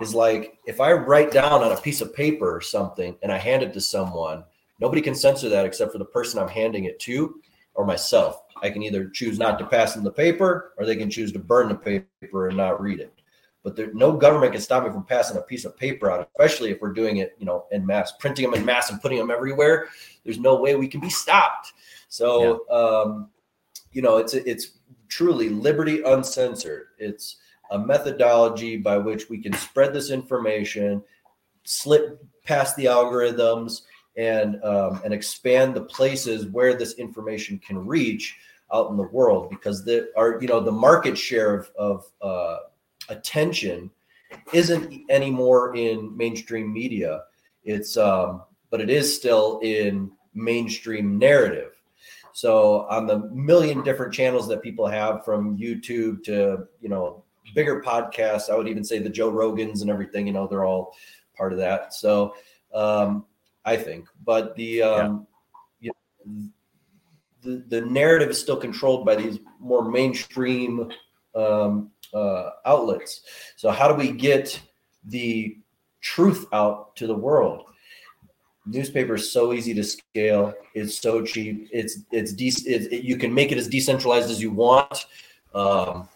[0.00, 3.38] is like if I write down on a piece of paper or something and I
[3.38, 4.44] hand it to someone,
[4.80, 7.40] nobody can censor that except for the person I'm handing it to
[7.74, 8.42] or myself.
[8.62, 11.38] I can either choose not to pass them the paper or they can choose to
[11.38, 13.12] burn the paper and not read it
[13.66, 16.70] but there, no government can stop me from passing a piece of paper out, especially
[16.70, 19.28] if we're doing it, you know, in mass, printing them in mass and putting them
[19.28, 19.88] everywhere.
[20.22, 21.72] There's no way we can be stopped.
[22.09, 22.76] So, yeah.
[22.76, 23.28] um,
[23.90, 24.76] you know, it's it's
[25.16, 26.88] truly liberty uncensored.
[26.98, 27.37] It's
[27.70, 31.02] a methodology by which we can spread this information,
[31.64, 33.83] slip past the algorithms,
[34.18, 38.37] and um, and expand the places where this information can reach
[38.72, 42.57] out in the world because the our you know the market share of of uh,
[43.09, 43.90] attention
[44.52, 47.22] isn't anymore in mainstream media.
[47.64, 51.76] It's um, but it is still in mainstream narrative.
[52.37, 57.81] So on the million different channels that people have from YouTube to you know bigger
[57.81, 60.27] podcasts, I would even say the Joe Rogans and everything.
[60.27, 60.94] You know, they're all
[61.35, 61.94] part of that.
[61.94, 62.35] So
[62.75, 63.25] um,
[63.64, 65.27] I think, but the um,
[65.81, 65.92] yeah.
[66.27, 66.49] you know,
[67.40, 70.92] the the narrative is still controlled by these more mainstream
[71.35, 73.22] um, uh, outlets.
[73.57, 74.61] So how do we get
[75.07, 75.57] the
[76.03, 77.70] truth out to the world?
[78.66, 80.52] Newspaper is so easy to scale.
[80.74, 81.68] It's so cheap.
[81.72, 85.07] It's it's, de- it's it, you can make it as decentralized as you want.
[85.55, 86.09] Um,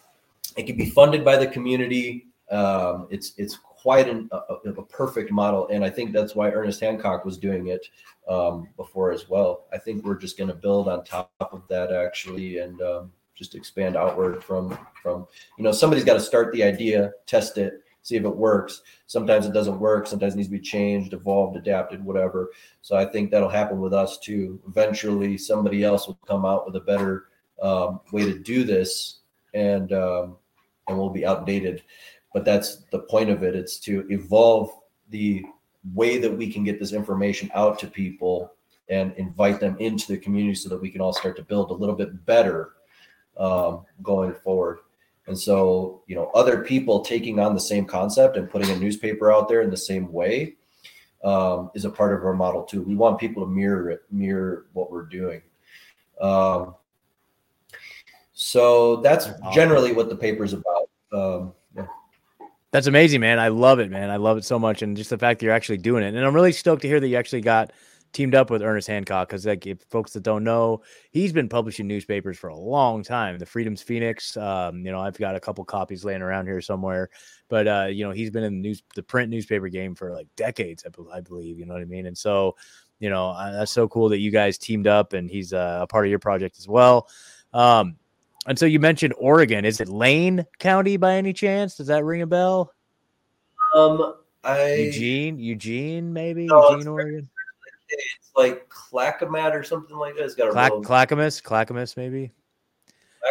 [0.56, 2.26] it can be funded by the community.
[2.50, 6.80] Um, it's it's quite an, a, a, perfect model, and I think that's why Ernest
[6.80, 7.86] Hancock was doing it
[8.28, 9.64] um, before as well.
[9.72, 13.54] I think we're just going to build on top of that actually, and um, just
[13.54, 18.16] expand outward from from you know somebody's got to start the idea test it see
[18.16, 18.82] if it works.
[19.06, 20.06] Sometimes it doesn't work.
[20.06, 22.50] Sometimes it needs to be changed evolved adapted whatever.
[22.82, 24.60] So i think that'll happen with us too.
[24.66, 27.26] Eventually somebody else will come out with a better
[27.62, 29.20] um, way to do this
[29.54, 30.36] and um,
[30.88, 31.82] and we'll be outdated.
[32.32, 33.54] But that's the point of it.
[33.54, 34.70] It's to evolve
[35.08, 35.44] the
[35.94, 38.52] way that we can get this information out to people
[38.88, 41.74] and invite them into the community so that we can all start to build a
[41.74, 42.72] little bit better
[43.36, 44.80] um, going forward.
[45.30, 49.32] And so, you know, other people taking on the same concept and putting a newspaper
[49.32, 50.56] out there in the same way
[51.22, 52.82] um, is a part of our model too.
[52.82, 55.40] We want people to mirror it, mirror what we're doing.
[56.20, 56.74] Um,
[58.32, 60.90] so that's generally what the paper is about.
[61.12, 61.86] Um, yeah.
[62.72, 63.38] That's amazing, man.
[63.38, 64.10] I love it, man.
[64.10, 66.12] I love it so much, and just the fact that you're actually doing it.
[66.12, 67.72] And I'm really stoked to hear that you actually got
[68.12, 71.86] teamed up with Ernest Hancock because, like, if folks that don't know, he's been publishing
[71.86, 73.38] newspapers for a long time.
[73.38, 77.10] The Freedom's Phoenix, um, you know, I've got a couple copies laying around here somewhere,
[77.48, 80.26] but uh, you know, he's been in the news, the print newspaper game for like
[80.36, 81.58] decades, I, believe.
[81.58, 82.06] You know what I mean?
[82.06, 82.56] And so,
[82.98, 85.86] you know, uh, that's so cool that you guys teamed up, and he's uh, a
[85.86, 87.08] part of your project as well.
[87.52, 87.96] Um,
[88.46, 89.64] and so you mentioned Oregon.
[89.64, 91.76] Is it Lane County by any chance?
[91.76, 92.72] Does that ring a bell?
[93.74, 97.30] Um, I Eugene, Eugene, maybe no, Eugene, Oregon
[97.90, 100.24] it's like Clackamat or something like that.
[100.24, 100.82] It's got a Clack, real...
[100.82, 102.32] Clackamas, Clackamas, maybe.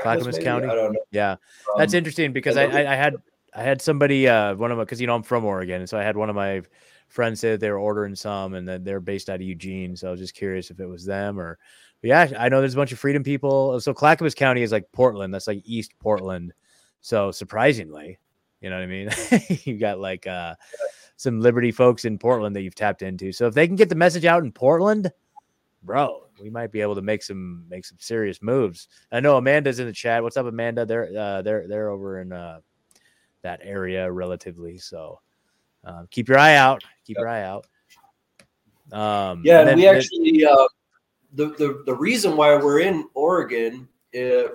[0.02, 0.46] Clackamas, maybe?
[0.46, 0.68] County.
[0.68, 1.00] I don't know.
[1.12, 1.38] Yeah, um,
[1.78, 3.16] that's interesting because I, I, I, had
[3.54, 5.98] I had somebody uh one of my because you know I'm from Oregon, and so
[5.98, 6.62] I had one of my
[7.08, 9.96] friends say that they were ordering some, and that they're based out of Eugene.
[9.96, 11.58] So I was just curious if it was them or.
[12.02, 13.80] yeah, I know there's a bunch of Freedom people.
[13.80, 15.34] So Clackamas County is like Portland.
[15.34, 16.54] That's like East Portland.
[17.02, 18.18] So surprisingly,
[18.62, 19.10] you know what I mean?
[19.64, 20.56] you got like uh
[21.20, 23.34] some Liberty folks in Portland that you've tapped into.
[23.34, 25.12] So if they can get the message out in Portland,
[25.84, 28.88] bro, we might be able to make some make some serious moves.
[29.12, 30.24] I know Amanda's in the chat.
[30.24, 30.86] What's up, Amanda?
[30.86, 32.62] They're uh, they're they're over in uh,
[33.42, 34.78] that area relatively.
[34.78, 35.20] So
[35.84, 36.86] uh, keep your eye out.
[37.06, 37.24] Keep yep.
[37.24, 37.68] your eye out.
[38.94, 40.56] Um, yeah, then, we actually uh,
[41.34, 44.48] the, the the reason why we're in Oregon uh,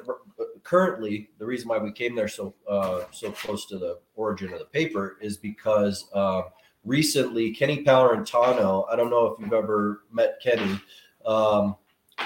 [0.62, 4.58] currently the reason why we came there so uh, so close to the origin of
[4.58, 6.42] the paper is because uh,
[6.84, 8.86] recently Kenny Palantano.
[8.90, 10.80] I don't know if you've ever met Kenny.
[11.26, 11.76] Um,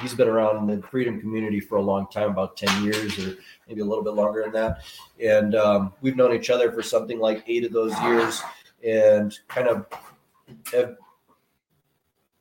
[0.00, 3.36] he's been around in the freedom community for a long time, about 10 years or
[3.68, 4.82] maybe a little bit longer than that.
[5.22, 8.42] And um, we've known each other for something like eight of those years
[8.84, 9.86] and kind of
[10.72, 10.96] have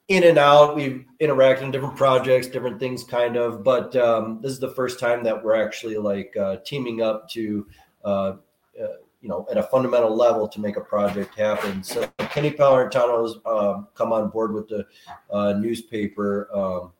[0.07, 0.75] in and out.
[0.75, 3.63] We've interacted in different projects, different things, kind of.
[3.63, 7.67] But um, this is the first time that we're actually like uh, teaming up to,
[8.05, 8.35] uh, uh,
[9.21, 11.83] you know, at a fundamental level to make a project happen.
[11.83, 14.85] So Kenny Palantano has um, come on board with the
[15.31, 16.49] uh, newspaper.
[16.53, 16.93] Um,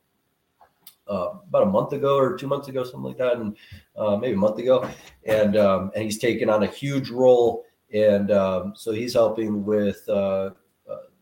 [1.09, 3.55] uh, about a month ago or two months ago, something like that, and
[3.95, 4.85] uh, maybe a month ago,
[5.25, 10.05] and um, and he's taken on a huge role, and um, so he's helping with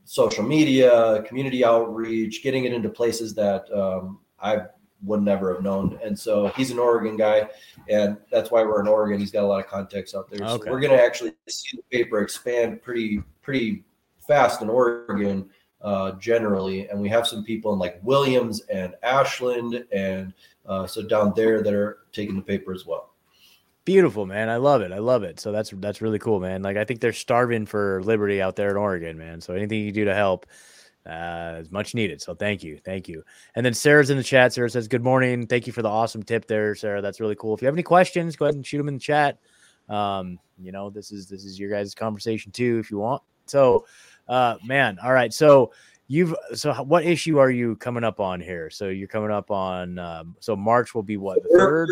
[0.05, 4.59] social media, community outreach, getting it into places that um, I
[5.03, 5.99] would never have known.
[6.03, 7.49] And so he's an Oregon guy,
[7.89, 9.19] and that's why we're in Oregon.
[9.19, 10.47] He's got a lot of contacts out there.
[10.47, 10.65] Okay.
[10.65, 13.83] So we're going to actually see the paper expand pretty pretty
[14.25, 15.49] fast in Oregon
[15.81, 20.33] uh, generally, and we have some people in like Williams and Ashland, and
[20.65, 23.14] uh, so down there that are taking the paper as well.
[23.85, 24.49] Beautiful, man.
[24.49, 24.91] I love it.
[24.91, 25.39] I love it.
[25.39, 26.63] So that's that's really cool, man.
[26.63, 29.39] Like I think they're starving for liberty out there in Oregon, man.
[29.41, 30.47] So anything you do to help
[31.05, 32.19] uh, is much needed.
[32.19, 33.23] So thank you, thank you.
[33.53, 34.53] And then Sarah's in the chat.
[34.53, 35.45] Sarah says, "Good morning.
[35.45, 36.99] Thank you for the awesome tip there, Sarah.
[36.99, 37.53] That's really cool.
[37.53, 39.37] If you have any questions, go ahead and shoot them in the chat.
[39.87, 43.21] Um, you know, this is this is your guys' conversation too, if you want.
[43.45, 43.85] So,
[44.27, 45.31] uh, man, all right.
[45.31, 45.73] So
[46.07, 48.71] you've so what issue are you coming up on here?
[48.71, 51.89] So you're coming up on um, so March will be what the third.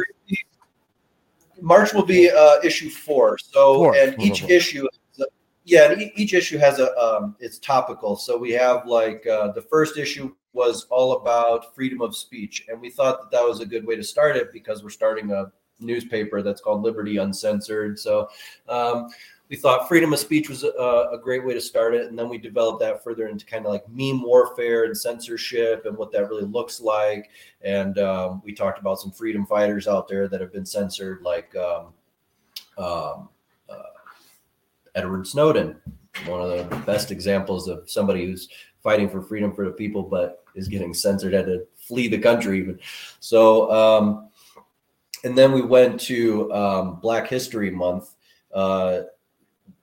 [1.61, 3.37] March will be uh, issue four.
[3.37, 3.95] So, four.
[3.95, 4.51] and each four.
[4.51, 4.87] issue,
[5.65, 8.15] yeah, and each issue has a um, it's topical.
[8.15, 12.79] So we have like uh, the first issue was all about freedom of speech, and
[12.79, 15.51] we thought that that was a good way to start it because we're starting a
[15.79, 17.99] newspaper that's called Liberty Uncensored.
[17.99, 18.29] So
[18.67, 19.09] um,
[19.49, 22.07] we thought freedom of speech was a, a, great way to start it.
[22.07, 25.97] And then we developed that further into kind of like meme warfare and censorship and
[25.97, 27.29] what that really looks like.
[27.61, 31.55] And um, we talked about some freedom fighters out there that have been censored, like
[31.55, 31.93] um,
[32.77, 33.29] um,
[33.69, 33.91] uh,
[34.95, 35.75] Edward Snowden,
[36.25, 38.49] one of the best examples of somebody who's
[38.81, 42.59] fighting for freedom for the people, but is getting censored, had to flee the country
[42.59, 42.79] even.
[43.19, 44.29] So, um,
[45.23, 48.15] and then we went to um, Black History Month.
[48.53, 49.03] Uh,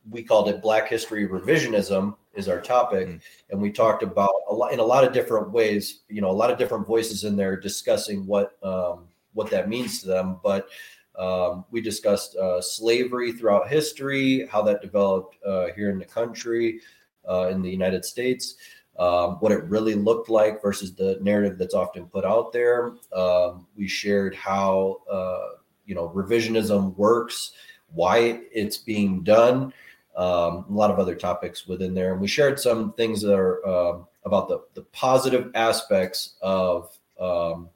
[0.09, 3.21] we called it Black History Revisionism is our topic, mm.
[3.51, 6.01] and we talked about a lot in a lot of different ways.
[6.09, 10.01] You know, a lot of different voices in there discussing what um, what that means
[10.01, 10.39] to them.
[10.43, 10.69] But
[11.19, 16.81] um, we discussed uh, slavery throughout history, how that developed uh, here in the country,
[17.29, 18.55] uh, in the United States.
[18.99, 22.93] Um, what it really looked like versus the narrative that's often put out there.
[23.15, 27.53] Um, we shared how uh, you know revisionism works,
[27.93, 29.73] why it's being done,
[30.21, 32.13] um, a lot of other topics within there.
[32.13, 37.71] And we shared some things that are uh, about the, the positive aspects of um,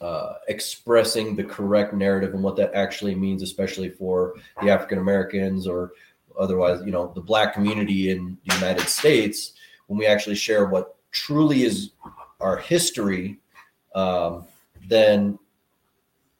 [0.00, 5.66] uh, expressing the correct narrative and what that actually means, especially for the African Americans
[5.66, 5.90] or
[6.38, 9.54] otherwise, you know, the Black community in the United States.
[9.88, 11.90] When we actually share what truly is
[12.40, 13.40] our history,
[13.96, 14.44] um,
[14.86, 15.40] then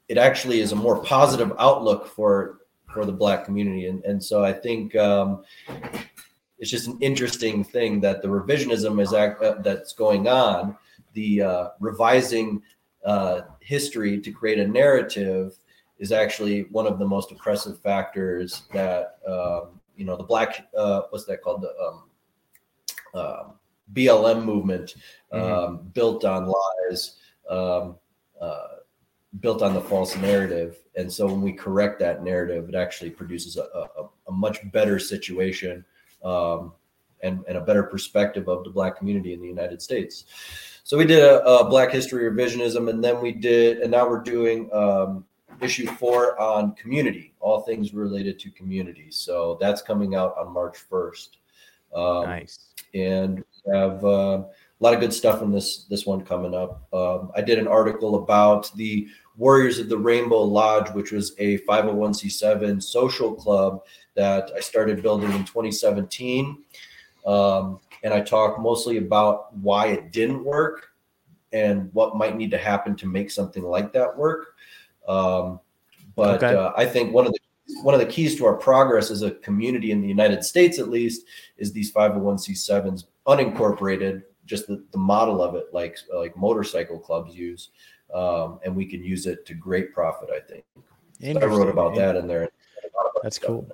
[0.07, 2.62] it actually is a more positive outlook for
[2.93, 5.45] for the black community and, and so i think um,
[6.59, 10.77] it's just an interesting thing that the revisionism is act, uh, that's going on
[11.15, 12.63] the uh, revising
[13.05, 15.59] uh, history to create a narrative
[15.99, 21.03] is actually one of the most oppressive factors that um, you know the black uh,
[21.11, 22.05] what's that called the um,
[23.15, 23.53] um
[23.93, 24.95] blm movement
[25.33, 25.53] mm-hmm.
[25.53, 27.17] Um, built on lies
[27.49, 27.97] um,
[28.41, 28.67] uh,
[29.40, 30.77] built on the false narrative.
[30.97, 34.99] And so when we correct that narrative, it actually produces a, a, a much better
[34.99, 35.85] situation
[36.23, 36.73] um,
[37.23, 40.25] and, and a better perspective of the Black community in the United States.
[40.85, 44.23] So we did a, a Black history revisionism, and then we did, and now we're
[44.23, 45.25] doing um,
[45.61, 49.11] issue four on community, all things related to community.
[49.11, 51.29] So that's coming out on March 1st.
[51.95, 52.75] Um, nice.
[52.95, 56.88] And we have uh, a lot of good stuff in this this one coming up.
[56.92, 61.59] Um, I did an article about the Warriors of the Rainbow Lodge, which was a
[61.59, 63.83] 501c7 social club
[64.14, 66.62] that I started building in 2017.
[67.27, 70.90] Um, and I talk mostly about why it didn't work
[71.53, 74.55] and what might need to happen to make something like that work.
[75.07, 75.61] Um,
[76.14, 76.55] but okay.
[76.55, 77.38] uh, I think one of the
[77.83, 80.90] one of the keys to our progress as a community in the United States, at
[80.90, 81.25] least,
[81.57, 87.71] is these 501c7s unincorporated, just the, the model of it, like like motorcycle clubs use
[88.14, 90.29] um, and we can use it to great profit.
[90.35, 90.64] I think.
[91.20, 92.48] So I wrote about that in there.
[93.22, 93.68] That's cool.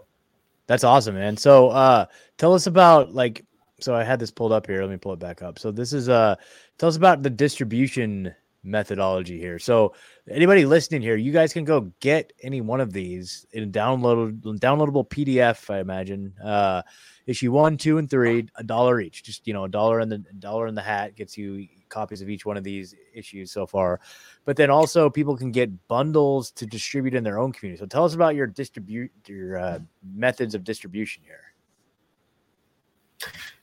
[0.66, 1.36] That's awesome, man.
[1.36, 3.44] So, uh, tell us about like.
[3.80, 4.80] So I had this pulled up here.
[4.80, 5.58] Let me pull it back up.
[5.58, 6.34] So this is uh,
[6.78, 9.58] tell us about the distribution methodology here.
[9.60, 9.94] So
[10.28, 15.08] anybody listening here, you guys can go get any one of these in download downloadable
[15.08, 15.70] PDF.
[15.70, 16.34] I imagine.
[16.42, 16.82] Uh,
[17.28, 19.22] issue one, two, and three, a dollar each.
[19.22, 22.22] Just you know, a dollar in the a dollar in the hat gets you copies
[22.22, 24.00] of each one of these issues so far.
[24.44, 27.80] But then also people can get bundles to distribute in their own community.
[27.80, 29.78] So tell us about your distribute your uh,
[30.14, 31.48] methods of distribution here.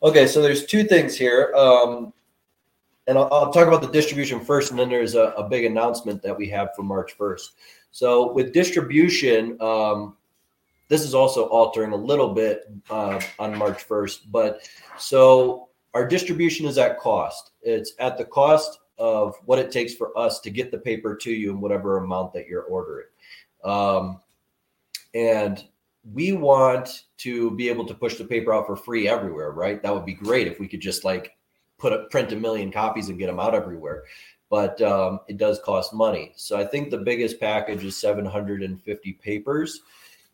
[0.03, 1.53] Okay, so there's two things here.
[1.55, 2.13] Um,
[3.07, 6.21] and I'll, I'll, talk about the distribution first, and then there's a, a, big announcement
[6.23, 7.49] that we have for March 1st.
[7.91, 10.17] So with distribution, um,
[10.88, 15.64] this is also altering a little bit uh, on March 1st, but so
[15.95, 17.51] our distribution is at cost.
[17.62, 21.31] It's at the cost of what it takes for us to get the paper to
[21.31, 23.08] you in whatever amount that you're ordering.
[23.63, 24.19] Um,
[25.13, 25.63] and
[26.13, 29.81] we want to be able to push the paper out for free everywhere, right?
[29.81, 31.31] That would be great if we could just like
[31.79, 34.03] put a print a million copies and get them out everywhere.
[34.49, 36.34] But um, it does cost money.
[36.36, 39.81] So I think the biggest package is 750 papers,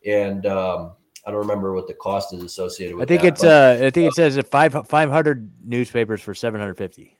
[0.04, 0.92] and um,
[1.24, 3.04] I don't remember what the cost is associated with.
[3.04, 7.16] I think that, it's but, uh, I think it says five 500 newspapers for 750.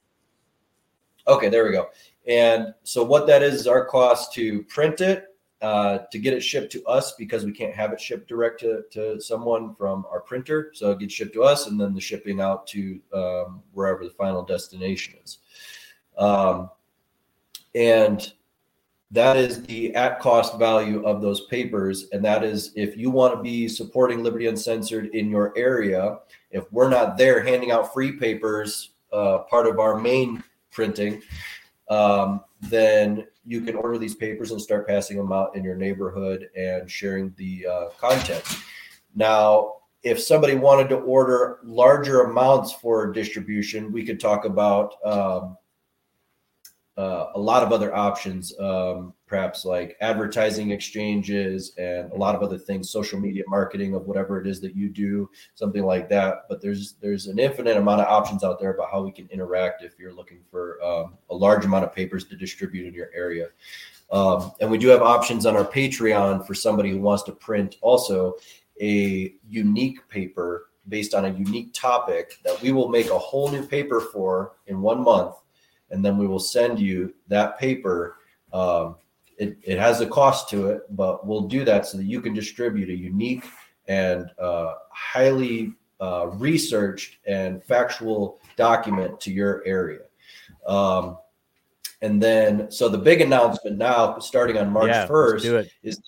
[1.29, 1.89] Okay, there we go.
[2.27, 5.27] And so what that is is our cost to print it
[5.63, 8.83] uh, to get it shipped to us because we can't have it shipped direct to,
[8.91, 10.73] to someone from our printer.
[10.75, 14.11] So it gets shipped to us and then the shipping out to um, wherever the
[14.11, 15.39] final destination is.
[16.19, 16.69] Um,
[17.77, 18.33] and
[19.13, 22.07] that is the at cost value of those papers.
[22.13, 26.19] And that is if you want to be supporting Liberty Uncensored in your area,
[26.51, 31.23] if we're not there handing out free papers, uh, part of our main printing,
[31.91, 36.49] um, then you can order these papers and start passing them out in your neighborhood
[36.57, 38.43] and sharing the uh, content.
[39.15, 45.57] Now, if somebody wanted to order larger amounts for distribution, we could talk about um,
[46.99, 52.43] uh, a lot of other options, um, perhaps like advertising exchanges and a lot of
[52.43, 56.43] other things, social media marketing of whatever it is that you do, something like that.
[56.51, 59.83] But there's there's an infinite amount of options out there about how we can interact
[59.83, 63.49] if you're looking for um, a large amount of papers to distribute in your area.
[64.11, 67.77] Um, and we do have options on our Patreon for somebody who wants to print
[67.81, 68.35] also
[68.83, 73.65] a unique paper based on a unique topic that we will make a whole new
[73.67, 75.37] paper for in one month
[75.93, 78.17] and then we will send you that paper.
[78.53, 78.97] Um,
[79.39, 82.35] it, it has a cost to it, but we'll do that so that you can
[82.35, 83.45] distribute a unique
[83.89, 90.01] and uh, highly uh, researched and factual document to your area.
[90.67, 91.19] Um,
[92.01, 95.99] and then, so the big announcement now, starting on March yeah, 1st, is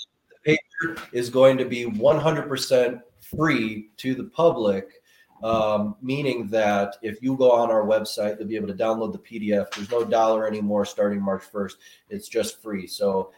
[0.44, 5.02] the paper is going to be 100% free to the public
[5.44, 9.18] um, meaning that if you go on our website, you'll be able to download the
[9.18, 9.70] PDF.
[9.74, 11.74] There's no dollar anymore starting March 1st.
[12.08, 12.86] It's just free.
[12.86, 13.30] So,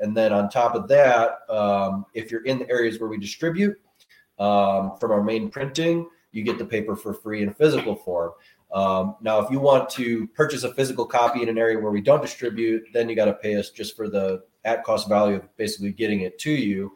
[0.00, 3.76] and then on top of that, um, if you're in the areas where we distribute
[4.38, 8.30] um, from our main printing, you get the paper for free in physical form.
[8.72, 12.02] Um, now, if you want to purchase a physical copy in an area where we
[12.02, 15.56] don't distribute, then you got to pay us just for the at cost value of
[15.56, 16.92] basically getting it to you.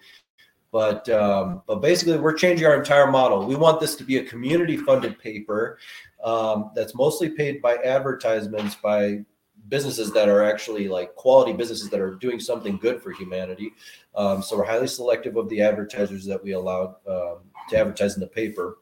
[0.72, 3.46] But um, but basically, we're changing our entire model.
[3.46, 5.78] We want this to be a community funded paper
[6.24, 9.24] um, that's mostly paid by advertisements by
[9.68, 13.72] businesses that are actually like quality businesses that are doing something good for humanity.
[14.14, 18.20] Um, so we're highly selective of the advertisers that we allow um, to advertise in
[18.20, 18.78] the paper.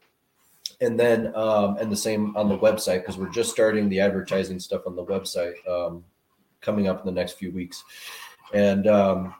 [0.79, 4.59] And then, um, and the same on the website, because we're just starting the advertising
[4.59, 6.03] stuff on the website um,
[6.61, 7.83] coming up in the next few weeks.
[8.53, 9.35] And um,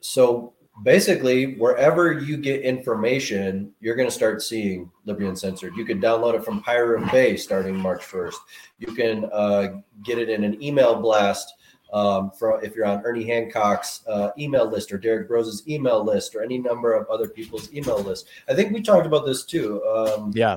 [0.00, 0.52] so
[0.84, 6.34] basically wherever you get information you're going to start seeing liberty uncensored you can download
[6.34, 8.34] it from pirate bay starting march 1st
[8.78, 11.54] you can uh, get it in an email blast
[11.92, 16.34] um, from if you're on ernie hancock's uh, email list or Derrick Broze's email list
[16.34, 19.84] or any number of other people's email list i think we talked about this too
[19.84, 20.56] um, yeah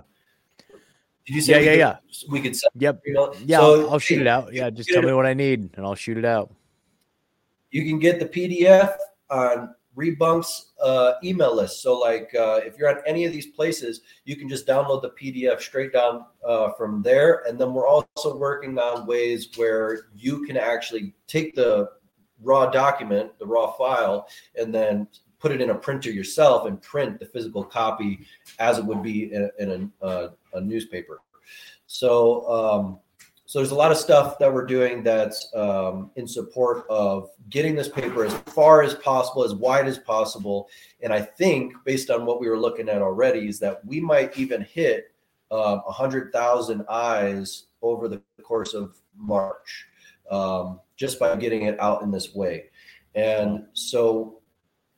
[1.25, 2.31] did you say yeah, yeah, could, yeah.
[2.31, 3.01] We could send Yep.
[3.45, 4.53] Yeah, so, I'll, I'll, shoot it out.
[4.53, 6.53] Yeah, just tell me what I need and I'll shoot it out.
[7.71, 8.95] You can get the PDF
[9.31, 11.81] on Rebunk's uh, email list.
[11.81, 15.11] So, like, uh, if you're on any of these places, you can just download the
[15.11, 17.43] PDF straight down uh, from there.
[17.47, 21.89] And then we're also working on ways where you can actually take the
[22.41, 24.27] raw document, the raw file,
[24.59, 25.07] and then
[25.39, 28.25] put it in a printer yourself and print the physical copy
[28.59, 31.21] as it would be in, in a, uh, a, newspaper.
[31.87, 32.99] So, um,
[33.55, 37.73] so there's a lot of stuff that we're doing that's um, in support of getting
[37.73, 40.67] this paper as far as possible, as wide as possible.
[40.99, 44.37] And I think, based on what we were looking at already, is that we might
[44.37, 45.05] even hit
[45.51, 49.85] um, 100,000 eyes over the course of March
[50.29, 52.65] um, just by getting it out in this way.
[53.13, 54.41] And so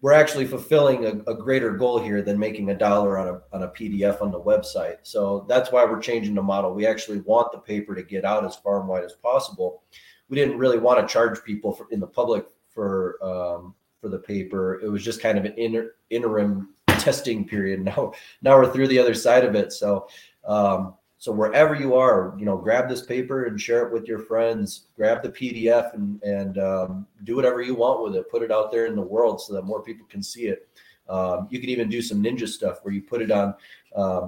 [0.07, 3.63] we're actually fulfilling a, a, greater goal here than making a dollar on a, on
[3.63, 4.99] a PDF on the website.
[5.03, 6.73] So that's why we're changing the model.
[6.73, 9.83] We actually want the paper to get out as far and wide as possible.
[10.29, 14.19] We didn't really want to charge people for, in the public for um, for the
[14.19, 14.79] paper.
[14.79, 17.81] It was just kind of an inter, interim testing period.
[17.81, 19.73] Now now we're through the other side of it.
[19.73, 20.07] So
[20.45, 24.19] um, so wherever you are, you know, grab this paper and share it with your
[24.19, 24.85] friends.
[24.95, 28.29] Grab the PDF and and um, do whatever you want with it.
[28.29, 30.67] Put it out there in the world so that more people can see it.
[31.09, 33.55] Um, you can even do some ninja stuff where you put it on
[33.95, 34.27] uh,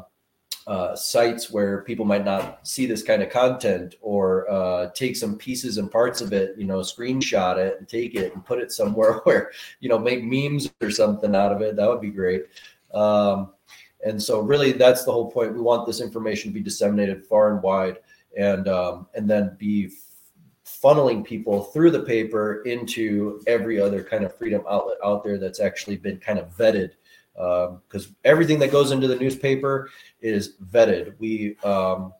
[0.65, 5.35] uh, sites where people might not see this kind of content, or uh, take some
[5.35, 8.71] pieces and parts of it, you know, screenshot it and take it and put it
[8.71, 11.75] somewhere where you know make memes or something out of it.
[11.75, 12.45] That would be great.
[12.93, 13.51] Um,
[14.05, 15.53] and so, really, that's the whole point.
[15.53, 17.97] We want this information to be disseminated far and wide,
[18.37, 19.91] and um, and then be
[20.65, 25.59] funneling people through the paper into every other kind of freedom outlet out there that's
[25.59, 26.91] actually been kind of vetted.
[27.33, 29.89] Because um, everything that goes into the newspaper
[30.21, 31.15] is vetted.
[31.19, 32.13] We um,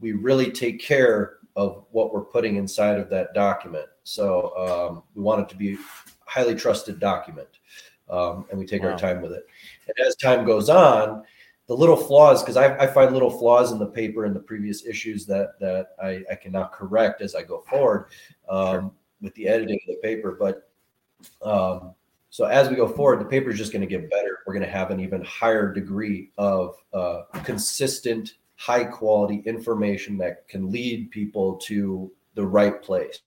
[0.00, 3.86] we really take care of what we're putting inside of that document.
[4.04, 5.78] So um, we want it to be a
[6.24, 7.48] highly trusted document,
[8.08, 8.92] um, and we take wow.
[8.92, 9.46] our time with it.
[9.88, 11.24] And as time goes on,
[11.66, 14.86] the little flaws, because I, I, find little flaws in the paper in the previous
[14.86, 18.06] issues that that I, I can now correct as I go forward
[18.48, 18.92] um, sure.
[19.20, 20.36] with the editing of the paper.
[20.40, 20.70] But
[21.42, 21.94] um,
[22.30, 24.38] so as we go forward, the paper is just going to get better.
[24.46, 30.48] We're going to have an even higher degree of uh, consistent, high quality information that
[30.48, 33.20] can lead people to the right place.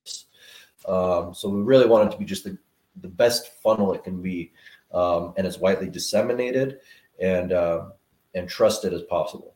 [0.88, 2.58] Um, so we really want it to be just the,
[3.02, 4.52] the best funnel it can be
[4.94, 6.80] um, and as widely disseminated
[7.20, 7.90] and uh,
[8.34, 9.56] and trusted as possible.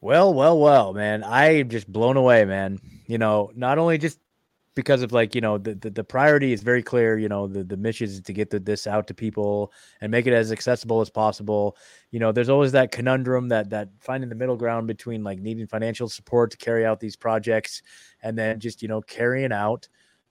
[0.00, 2.80] Well, well, well, man, I'm just blown away, man.
[3.06, 4.18] You know, not only just
[4.74, 7.62] because of like you know the, the, the priority is very clear you know the,
[7.64, 11.00] the mission is to get the, this out to people and make it as accessible
[11.00, 11.76] as possible
[12.10, 15.66] you know there's always that conundrum that that finding the middle ground between like needing
[15.66, 17.82] financial support to carry out these projects
[18.22, 19.88] and then just you know carrying out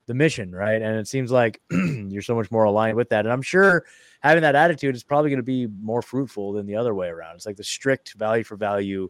[0.07, 0.81] the mission, right?
[0.81, 3.25] And it seems like you're so much more aligned with that.
[3.25, 3.85] And I'm sure
[4.21, 7.35] having that attitude is probably going to be more fruitful than the other way around.
[7.35, 9.09] It's like the strict value for value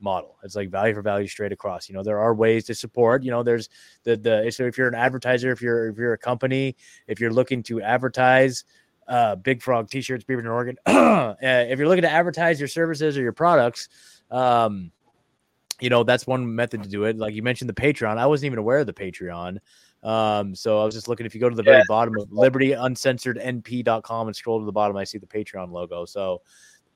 [0.00, 0.36] model.
[0.42, 1.88] It's like value for value straight across.
[1.88, 3.22] You know, there are ways to support.
[3.24, 3.68] You know, there's
[4.04, 6.76] the the so if you're an advertiser, if you're if you're a company,
[7.06, 8.64] if you're looking to advertise
[9.08, 10.76] uh, Big Frog T-shirts, Beaverton, Oregon.
[11.18, 13.88] Uh, if you're looking to advertise your services or your products,
[14.30, 14.90] um,
[15.80, 17.16] you know that's one method to do it.
[17.16, 18.18] Like you mentioned, the Patreon.
[18.18, 19.58] I wasn't even aware of the Patreon.
[20.02, 21.26] Um, so I was just looking.
[21.26, 21.84] If you go to the very yeah.
[21.88, 26.04] bottom of libertyuncensorednp.com and scroll to the bottom, I see the Patreon logo.
[26.04, 26.42] So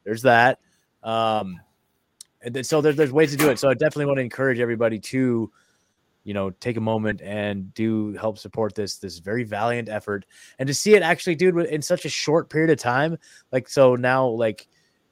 [0.04, 0.60] there's that.
[1.02, 1.60] Um,
[2.42, 3.58] and then, so there's there's ways to do it.
[3.58, 5.50] So I definitely want to encourage everybody to,
[6.24, 10.24] you know, take a moment and do help support this this very valiant effort,
[10.58, 13.18] and to see it actually, dude, in such a short period of time.
[13.50, 14.68] Like so now, like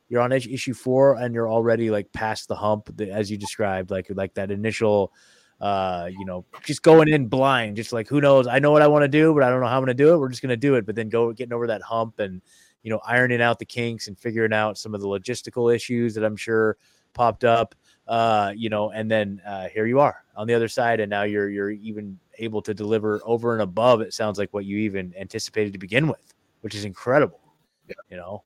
[0.09, 4.07] you're on issue four, and you're already like past the hump, as you described, like
[4.11, 5.13] like that initial
[5.61, 8.47] uh, you know, just going in blind, just like who knows?
[8.47, 9.95] I know what I want to do, but I don't know how I'm going to
[9.95, 10.19] do it.
[10.19, 10.87] We're just going to do it.
[10.87, 12.41] But then go getting over that hump and
[12.83, 16.25] you know ironing out the kinks and figuring out some of the logistical issues that
[16.25, 16.77] I'm sure
[17.13, 17.75] popped up.
[18.09, 21.23] Uh, you know, and then uh, here you are on the other side, and now
[21.23, 24.01] you're you're even able to deliver over and above.
[24.01, 27.41] It sounds like what you even anticipated to begin with, which is incredible.
[27.87, 27.95] Yeah.
[28.11, 28.45] You know,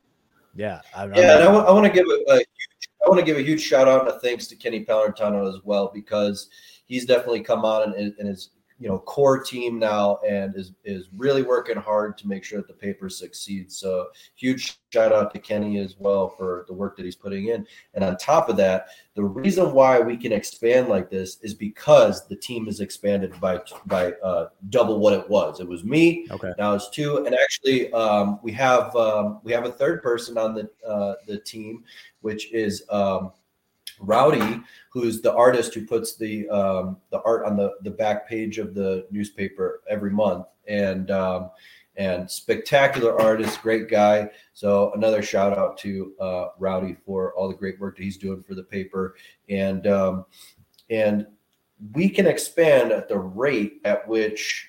[0.57, 1.21] yeah, I'm, yeah.
[1.21, 3.37] I'm, and I, w- I want to give a, a huge, I want to give
[3.37, 6.49] a huge shout out and thanks to Kenny Palantano as well because
[6.95, 11.09] he's definitely come on and, and is you know core team now and is is
[11.17, 13.77] really working hard to make sure that the paper succeeds.
[13.77, 17.67] So huge shout out to Kenny as well for the work that he's putting in.
[17.95, 22.29] And on top of that, the reason why we can expand like this is because
[22.29, 25.59] the team is expanded by by uh, double what it was.
[25.59, 26.29] It was me.
[26.31, 26.53] Okay.
[26.59, 30.55] Now it's two, and actually um, we have um, we have a third person on
[30.55, 31.85] the uh, the team,
[32.21, 32.85] which is.
[32.91, 33.33] Um,
[34.07, 38.59] Rowdy, who's the artist who puts the um, the art on the the back page
[38.59, 41.51] of the newspaper every month, and um,
[41.97, 44.29] and spectacular artist, great guy.
[44.53, 48.43] So another shout out to uh, Rowdy for all the great work that he's doing
[48.43, 49.17] for the paper,
[49.49, 50.27] and um,
[50.91, 51.27] and
[51.93, 54.69] we can expand at the rate at which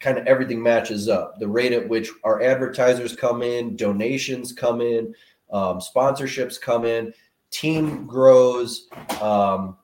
[0.00, 1.38] kind of everything matches up.
[1.38, 5.14] The rate at which our advertisers come in, donations come in,
[5.50, 7.12] um, sponsorships come in
[7.54, 8.88] team grows.
[9.20, 9.76] Um,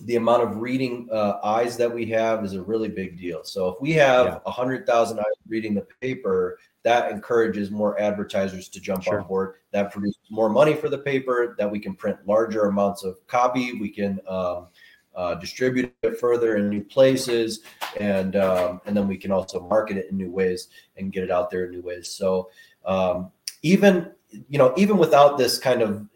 [0.00, 3.44] the amount of reading uh, eyes that we have is a really big deal.
[3.44, 4.52] So if we have a yeah.
[4.52, 9.20] hundred thousand eyes reading the paper, that encourages more advertisers to jump sure.
[9.20, 9.56] on board.
[9.70, 11.54] That produces more money for the paper.
[11.58, 13.78] That we can print larger amounts of copy.
[13.78, 14.68] We can um,
[15.14, 17.60] uh, distribute it further in new places,
[18.00, 21.30] and um, and then we can also market it in new ways and get it
[21.30, 22.08] out there in new ways.
[22.08, 22.50] So
[22.86, 23.30] um,
[23.62, 24.10] even
[24.48, 26.08] you know even without this kind of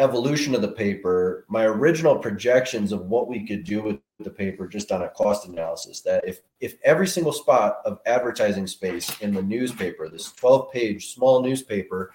[0.00, 4.66] evolution of the paper, my original projections of what we could do with the paper
[4.66, 9.32] just on a cost analysis that if if every single spot of advertising space in
[9.32, 12.12] the newspaper, this 12 page small newspaper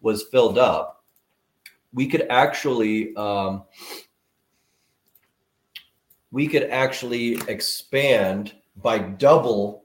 [0.00, 1.04] was filled up,
[1.92, 3.64] we could actually um,
[6.30, 9.84] we could actually expand by double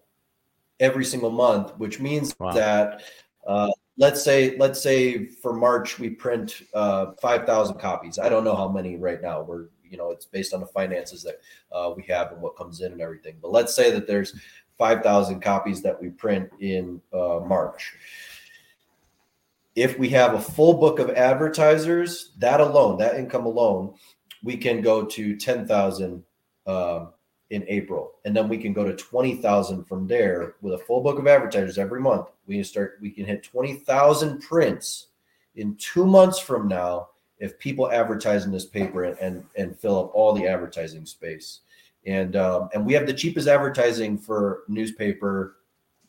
[0.80, 2.52] every single month, which means wow.
[2.52, 3.04] that
[3.46, 3.70] uh,
[4.02, 8.18] let's say let's say for March we print uh, five thousand copies.
[8.18, 9.44] I don't know how many right now.
[9.44, 11.40] We're you know it's based on the finances that
[11.72, 13.36] uh, we have and what comes in and everything.
[13.42, 14.34] But let's say that there's
[14.78, 17.94] five thousand copies that we print in uh, March.
[19.76, 23.94] If we have a full book of advertisers, that alone, that income alone,
[24.44, 26.24] we can go to ten thousand
[26.66, 27.14] um,
[27.52, 31.02] in April, and then we can go to twenty thousand from there with a full
[31.02, 32.28] book of advertisers every month.
[32.52, 32.98] We can start.
[33.00, 35.08] We can hit twenty thousand prints
[35.56, 37.08] in two months from now
[37.40, 41.62] if people advertise in this paper and and, and fill up all the advertising space.
[42.06, 45.60] And um, and we have the cheapest advertising for newspaper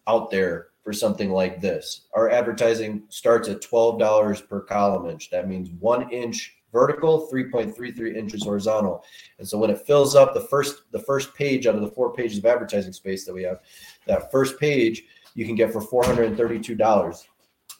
[0.08, 2.08] out there for something like this.
[2.12, 5.30] Our advertising starts at twelve dollars per column inch.
[5.30, 9.04] That means one inch vertical, 3.33 inches horizontal.
[9.38, 12.12] And so when it fills up the first the first page out of the four
[12.12, 13.60] pages of advertising space that we have,
[14.06, 15.04] that first page
[15.34, 17.24] you can get for $432.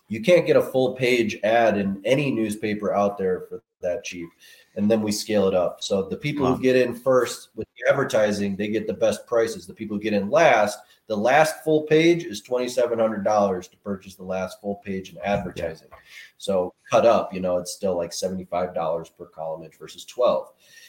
[0.09, 4.28] You can't get a full page ad in any newspaper out there for that cheap.
[4.74, 5.82] And then we scale it up.
[5.82, 6.55] So the people wow.
[6.55, 9.66] who get in first with the advertising, they get the best prices.
[9.66, 10.78] The people who get in last,
[11.09, 15.88] the last full page is $2,700 to purchase the last full page in advertising.
[15.90, 15.98] Yeah.
[16.38, 20.48] So cut up, you know, it's still like $75 per column inch versus 12.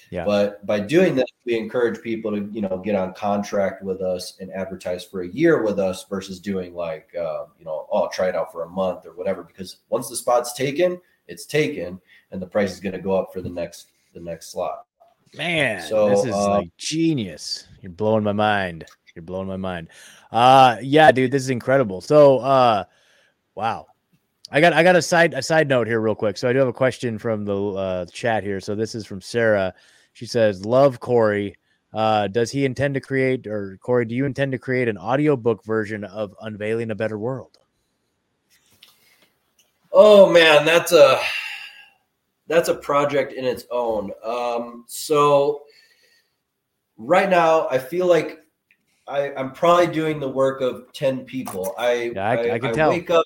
[0.09, 0.25] Yeah.
[0.25, 4.37] But by doing this, we encourage people to, you know, get on contract with us
[4.39, 8.09] and advertise for a year with us versus doing like, uh, you know, oh, I'll
[8.09, 9.43] try it out for a month or whatever.
[9.43, 11.99] Because once the spot's taken, it's taken,
[12.31, 14.85] and the price is going to go up for the next the next slot.
[15.35, 17.67] Man, so this is uh, like genius.
[17.81, 18.85] You're blowing my mind.
[19.15, 19.89] You're blowing my mind.
[20.31, 22.01] Uh, yeah, dude, this is incredible.
[22.01, 22.83] So, uh,
[23.55, 23.87] wow.
[24.53, 26.37] I got I got a side a side note here real quick.
[26.37, 28.59] So I do have a question from the uh, chat here.
[28.59, 29.73] So this is from Sarah.
[30.13, 31.57] She says, "Love Corey.
[31.91, 35.63] Uh, does he intend to create, or Corey, do you intend to create an audiobook
[35.63, 37.57] version of Unveiling a Better World?"
[39.91, 41.19] Oh man, that's a
[42.45, 44.11] that's a project in its own.
[44.23, 45.63] Um, so
[46.97, 48.37] right now, I feel like
[49.07, 51.73] I, I'm probably doing the work of ten people.
[51.75, 52.91] I yeah, I, I, I, can tell.
[52.91, 53.25] Wake up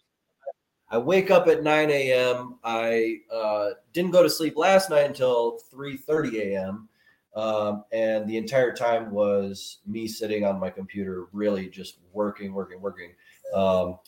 [0.90, 2.60] I wake up at 9 a.m.
[2.64, 6.90] I uh, didn't go to sleep last night until 3:30 a.m.
[7.36, 12.82] Um, and the entire time was me sitting on my computer, really just working, working,
[12.82, 13.12] working.
[13.54, 14.00] Um,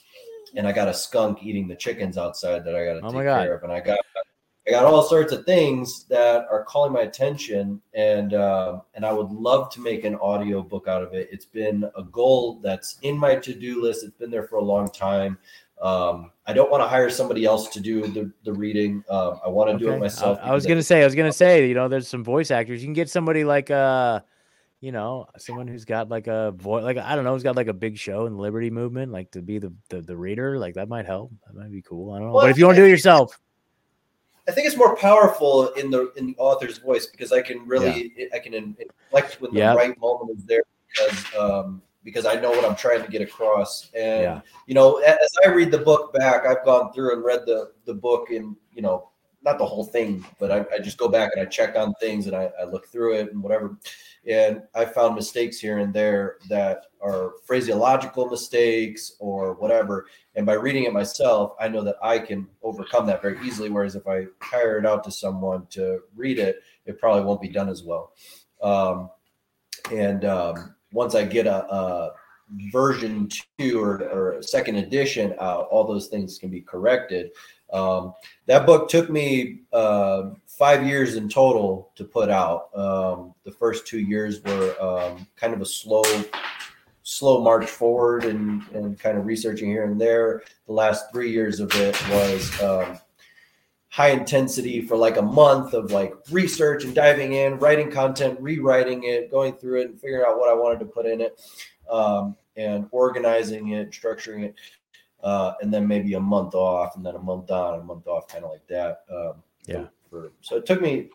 [0.55, 3.21] and I got a skunk eating the chickens outside that I got to oh take
[3.21, 3.99] care of, and I got
[4.67, 9.11] I got all sorts of things that are calling my attention, and uh, and I
[9.11, 11.27] would love to make an audio book out of it.
[11.31, 14.03] It's been a goal that's in my to do list.
[14.03, 15.37] It's been there for a long time.
[15.81, 19.03] Um, I don't want to hire somebody else to do the, the reading.
[19.09, 19.85] Uh, I want to okay.
[19.85, 20.37] do it myself.
[20.41, 22.81] I, I was gonna say, I was gonna say, you know, there's some voice actors.
[22.81, 24.19] You can get somebody like uh
[24.81, 27.67] you know, someone who's got like a voice, like I don't know, who's got like
[27.67, 30.75] a big show in the Liberty Movement, like to be the the, the reader, like
[30.75, 31.31] that might help.
[31.45, 32.13] That might be cool.
[32.13, 33.39] I don't know, well, but if you want to do it yourself,
[34.47, 38.13] I think it's more powerful in the in the author's voice because I can really
[38.15, 38.27] yeah.
[38.33, 39.75] I can inflect when the yep.
[39.75, 43.89] right moment is there because um, because I know what I'm trying to get across.
[43.93, 44.41] And yeah.
[44.65, 47.93] you know, as I read the book back, I've gone through and read the the
[47.93, 49.09] book and you know
[49.41, 52.27] not the whole thing, but I, I just go back and I check on things
[52.27, 53.77] and I, I, look through it and whatever.
[54.27, 60.07] And I found mistakes here and there that are phraseological mistakes or whatever.
[60.35, 63.69] And by reading it myself, I know that I can overcome that very easily.
[63.69, 67.47] Whereas if I hire it out to someone to read it, it probably won't be
[67.47, 68.11] done as well.
[68.61, 69.09] Um,
[69.89, 72.11] and um, once I get a, a
[72.71, 77.31] version two or, or second edition out, all those things can be corrected.
[77.71, 78.13] Um,
[78.47, 82.75] that book took me uh, five years in total to put out.
[82.75, 86.03] Um, the first two years were um, kind of a slow,
[87.03, 90.41] slow march forward and, and kind of researching here and there.
[90.65, 92.99] The last three years of it was um,
[93.89, 99.03] high intensity for like a month of like research and diving in, writing content, rewriting
[99.03, 101.41] it, going through it, and figuring out what I wanted to put in it,
[101.89, 104.55] um, and organizing it, structuring it,
[105.23, 108.27] uh, and then maybe a month off, and then a month on, a month off,
[108.27, 109.01] kind of like that.
[109.11, 109.85] Um, yeah.
[110.09, 111.09] For, so it took me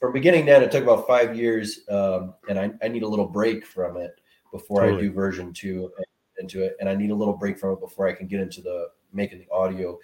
[0.00, 3.08] from beginning to end, it took about five years, um, and I, I need a
[3.08, 4.20] little break from it
[4.52, 4.98] before totally.
[4.98, 5.90] I do version two
[6.38, 8.60] into it, and I need a little break from it before I can get into
[8.60, 9.98] the making the audio.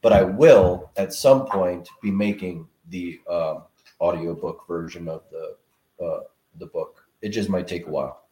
[0.00, 3.64] But I will at some point be making the um,
[4.00, 5.56] audiobook version of the
[6.04, 6.20] uh,
[6.58, 7.04] the book.
[7.22, 8.28] It just might take a while.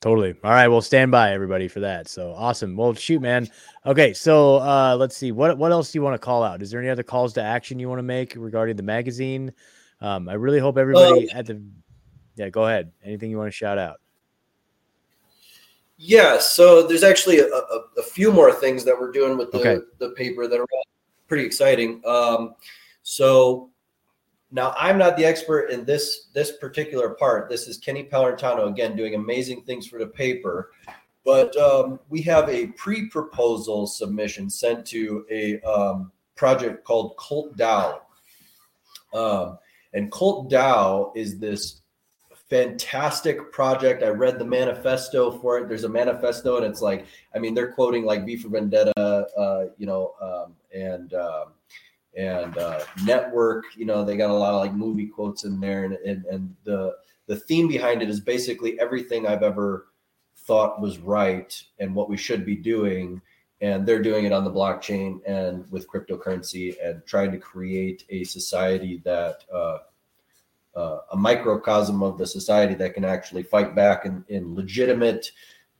[0.00, 0.34] Totally.
[0.44, 0.68] All right.
[0.68, 2.06] Well, stand by everybody for that.
[2.06, 2.76] So awesome.
[2.76, 3.48] Well, shoot, man.
[3.86, 4.12] Okay.
[4.12, 5.32] So uh, let's see.
[5.32, 6.62] What what else do you want to call out?
[6.62, 9.52] Is there any other calls to action you want to make regarding the magazine?
[10.00, 11.62] Um, I really hope everybody um, at the
[12.36, 12.50] yeah.
[12.50, 12.92] Go ahead.
[13.02, 13.96] Anything you want to shout out?
[15.96, 16.38] Yeah.
[16.38, 19.84] So there's actually a, a, a few more things that we're doing with the okay.
[19.98, 20.66] the paper that are
[21.28, 22.02] pretty exciting.
[22.06, 22.54] Um,
[23.02, 23.70] so
[24.50, 27.48] now, I'm not the expert in this this particular part.
[27.50, 30.70] This is Kenny Palantano again doing amazing things for the paper.
[31.24, 37.98] But um, we have a pre-proposal submission sent to a um, project called Cult DAO.
[39.12, 39.58] Um,
[39.92, 41.82] and Cult DAO is this
[42.48, 44.04] fantastic project.
[44.04, 45.68] I read the manifesto for it.
[45.68, 49.66] There's a manifesto, and it's like, I mean, they're quoting like V for Vendetta, uh,
[49.78, 51.52] you know, um, and um,
[52.16, 55.84] and uh, network you know they got a lot of like movie quotes in there
[55.84, 56.94] and, and and the
[57.26, 59.88] the theme behind it is basically everything i've ever
[60.46, 63.20] thought was right and what we should be doing
[63.60, 68.22] and they're doing it on the blockchain and with cryptocurrency and trying to create a
[68.24, 69.78] society that uh,
[70.76, 75.32] uh, a microcosm of the society that can actually fight back in, in legitimate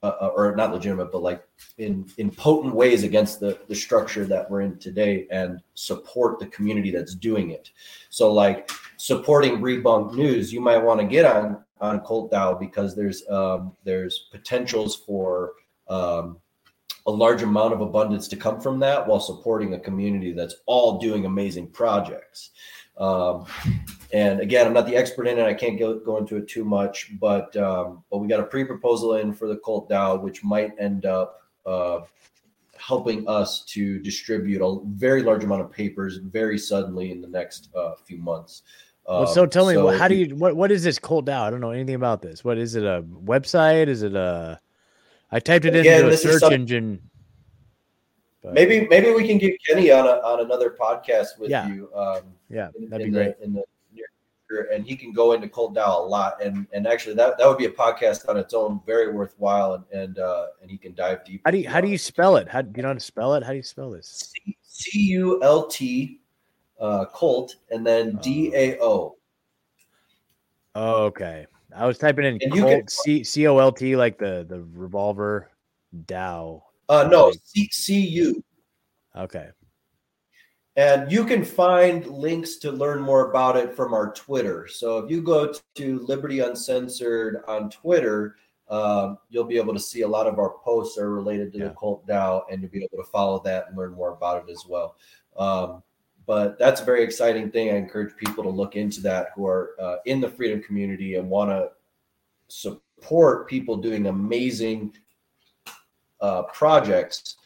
[0.06, 1.42] uh, uh, or not legitimate, but like
[1.78, 6.46] in in potent ways against the the structure that we're in today, and support the
[6.46, 7.70] community that's doing it.
[8.10, 12.94] So, like supporting Rebunked News, you might want to get on on Cult DAO because
[12.94, 15.52] there's um, there's potentials for
[15.88, 16.38] um,
[17.06, 20.98] a large amount of abundance to come from that while supporting a community that's all
[20.98, 22.50] doing amazing projects.
[22.98, 23.46] Um,
[24.12, 25.44] and again, I'm not the expert in it.
[25.44, 29.14] I can't go, go into it too much, but um, but we got a pre-proposal
[29.16, 32.00] in for the Cult DAO, which might end up uh,
[32.78, 37.68] helping us to distribute a very large amount of papers very suddenly in the next
[37.74, 38.62] uh, few months.
[39.06, 41.42] well, so tell me, so how do you what what is this Cult DAO?
[41.42, 42.44] I don't know anything about this.
[42.44, 42.84] What is it?
[42.84, 43.88] A website?
[43.88, 44.60] Is it a?
[45.30, 47.02] I typed it again, into a search engine.
[48.46, 51.66] But, maybe maybe we can get Kenny on a, on another podcast with yeah.
[51.66, 51.90] you.
[51.92, 53.36] Um, yeah, that'd in be great.
[53.40, 54.06] The, in the near
[54.46, 57.48] future, and he can go into Cult DAO a lot, and and actually that that
[57.48, 60.94] would be a podcast on its own, very worthwhile, and and uh, and he can
[60.94, 61.42] dive deep.
[61.44, 62.48] How do you how do you spell it?
[62.48, 63.42] How do you know how to spell it?
[63.42, 64.32] How do you spell this?
[64.62, 66.20] C U L T,
[66.80, 68.14] uh, Colt, and then.
[68.22, 69.16] D A O.
[70.76, 74.64] Okay, I was typing in and Colt, C C O L T like the the
[74.72, 75.50] revolver
[76.04, 76.62] Dow.
[76.88, 78.44] Uh, no, C C U.
[79.16, 79.48] Okay.
[80.76, 84.68] And you can find links to learn more about it from our Twitter.
[84.68, 88.36] So if you go to Liberty Uncensored on Twitter,
[88.68, 91.68] um, you'll be able to see a lot of our posts are related to yeah.
[91.68, 94.52] the Cult DAO, and you'll be able to follow that and learn more about it
[94.52, 94.96] as well.
[95.38, 95.82] Um,
[96.26, 97.70] but that's a very exciting thing.
[97.70, 101.30] I encourage people to look into that who are uh, in the freedom community and
[101.30, 101.70] want to
[102.48, 104.92] support people doing amazing
[106.20, 107.36] uh, projects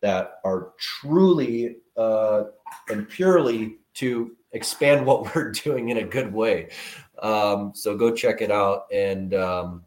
[0.00, 2.44] that are truly uh,
[2.88, 6.70] and purely to expand what we're doing in a good way.
[7.22, 9.84] Um, so go check it out, and um,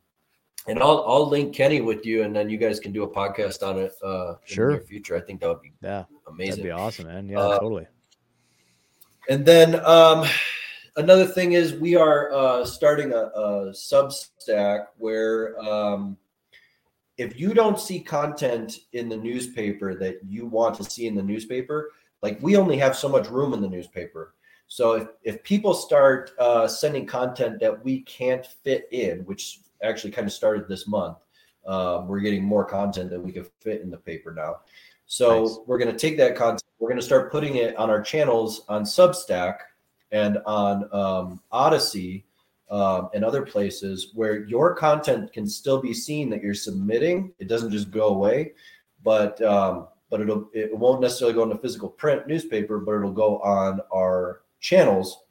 [0.67, 3.67] and I'll I'll link Kenny with you, and then you guys can do a podcast
[3.67, 3.93] on it.
[4.03, 4.71] Uh, sure.
[4.71, 6.63] In the future, I think that would be yeah amazing.
[6.63, 7.27] That'd be awesome, man.
[7.27, 7.87] Yeah, uh, totally.
[9.29, 10.25] And then um,
[10.97, 16.17] another thing is we are uh, starting a, a Substack where um,
[17.17, 21.23] if you don't see content in the newspaper that you want to see in the
[21.23, 21.91] newspaper,
[22.21, 24.33] like we only have so much room in the newspaper.
[24.67, 30.11] So if, if people start uh, sending content that we can't fit in, which actually
[30.11, 31.17] kind of started this month,
[31.67, 34.61] um, we're getting more content that we can fit in the paper now.
[35.05, 35.59] So nice.
[35.67, 38.65] we're going to take that content, we're going to start putting it on our channels
[38.67, 39.57] on Substack
[40.11, 42.23] and on um, Odysee
[42.69, 47.33] um, and other places where your content can still be seen that you're submitting.
[47.39, 48.53] It doesn't just go away,
[49.03, 53.11] but um, but it'll it won't necessarily go in the physical print newspaper, but it'll
[53.11, 55.23] go on our channels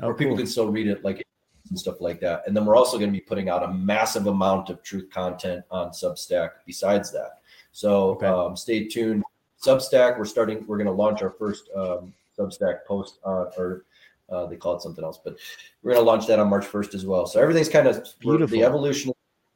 [0.00, 1.22] oh, where people can still read it like
[1.70, 2.42] and stuff like that.
[2.46, 5.64] And then we're also going to be putting out a massive amount of truth content
[5.70, 7.40] on Substack besides that.
[7.72, 8.26] So okay.
[8.26, 9.22] um, stay tuned.
[9.64, 10.66] Substack, we're starting.
[10.66, 13.84] We're going to launch our first um, Substack post on or
[14.30, 15.36] uh, they call it something else, but
[15.82, 17.26] we're going to launch that on March 1st as well.
[17.26, 18.56] So everything's kind of beautiful.
[18.56, 19.12] The evolution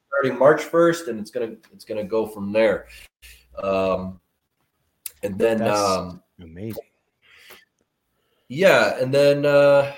[0.09, 2.87] starting March 1st, and it's gonna it's gonna go from there.
[3.61, 4.19] Um,
[5.23, 6.83] and then um, amazing.
[8.47, 9.93] Yeah, and then uh,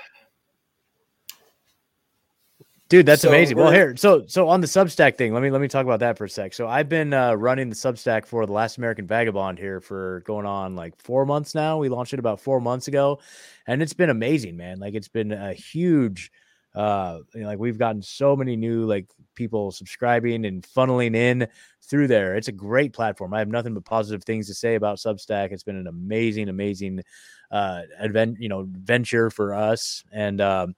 [2.88, 3.58] Dude, that's so amazing.
[3.58, 6.16] Well, here, so so on the Substack thing, let me let me talk about that
[6.16, 6.54] for a sec.
[6.54, 10.46] So I've been uh, running the Substack for the Last American Vagabond here for going
[10.46, 11.76] on like four months now.
[11.76, 13.20] We launched it about four months ago,
[13.66, 14.78] and it's been amazing, man.
[14.78, 16.30] Like it's been a huge,
[16.74, 21.46] uh, you know, like we've gotten so many new like people subscribing and funneling in
[21.82, 22.36] through there.
[22.36, 23.34] It's a great platform.
[23.34, 25.52] I have nothing but positive things to say about Substack.
[25.52, 27.02] It's been an amazing, amazing
[27.50, 30.74] uh advent, you know, venture for us, and um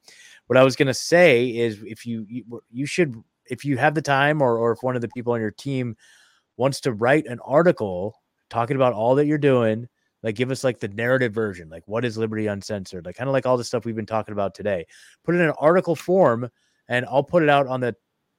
[0.51, 3.15] what I was going to say is if you, you, you should
[3.49, 5.95] if you have the time or or if one of the people on your team
[6.57, 8.17] wants to write an article
[8.49, 9.87] talking about all that you're doing
[10.25, 13.33] like give us like the narrative version like what is liberty uncensored like kind of
[13.33, 14.85] like all the stuff we've been talking about today.
[15.23, 16.51] Put it in an article form
[16.89, 17.95] and i'll put it out on the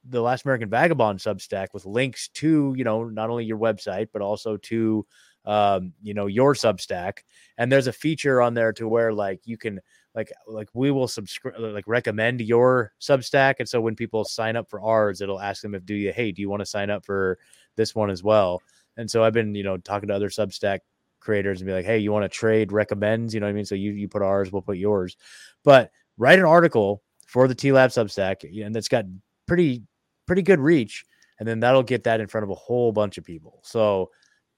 [0.09, 4.21] the last american vagabond substack with links to you know not only your website but
[4.21, 5.05] also to
[5.45, 7.19] um you know your substack.
[7.57, 9.79] And there's a feature on there to where like you can
[10.15, 14.55] like like we will subscribe uh, like recommend your substack and so when people sign
[14.55, 16.89] up for ours it'll ask them if do you hey do you want to sign
[16.89, 17.37] up for
[17.75, 18.61] this one as well?
[18.97, 20.79] And so i've been you know talking to other substack
[21.19, 23.33] creators and be like hey you want to trade recommends?
[23.33, 23.65] You know what i mean?
[23.65, 25.17] So you you put ours we'll put yours.
[25.63, 29.05] But write an article for the TLAV substack and that's got
[29.47, 29.83] pretty
[30.25, 31.05] pretty good reach
[31.39, 33.59] and then that'll get that in front of a whole bunch of people.
[33.63, 34.11] So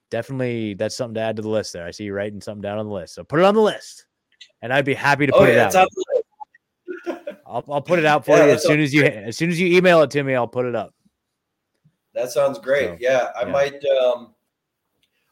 [0.10, 1.86] definitely that's something to add to the list there.
[1.86, 4.08] I see you writing something down on the list so put it on the list
[4.64, 5.90] and I'd be happy to oh, put oh, yeah, it out.
[7.46, 9.60] I'll, I'll put it out for yeah, you as soon as you as soon as
[9.60, 10.34] you email it to me.
[10.34, 10.96] I'll put it up.
[12.16, 12.88] That sounds great.
[12.88, 13.52] So, yeah, I yeah.
[13.52, 13.86] might.
[13.86, 14.34] Um,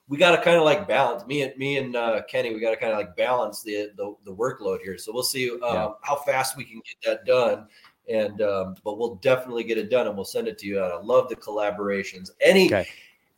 [0.09, 2.53] we got to kind of like balance me and me and uh, Kenny.
[2.53, 4.97] We got to kind of like balance the, the, the workload here.
[4.97, 5.89] So we'll see um, yeah.
[6.01, 7.67] how fast we can get that done.
[8.09, 10.83] And um, but we'll definitely get it done, and we'll send it to you.
[10.83, 12.31] And I love the collaborations.
[12.41, 12.87] Any okay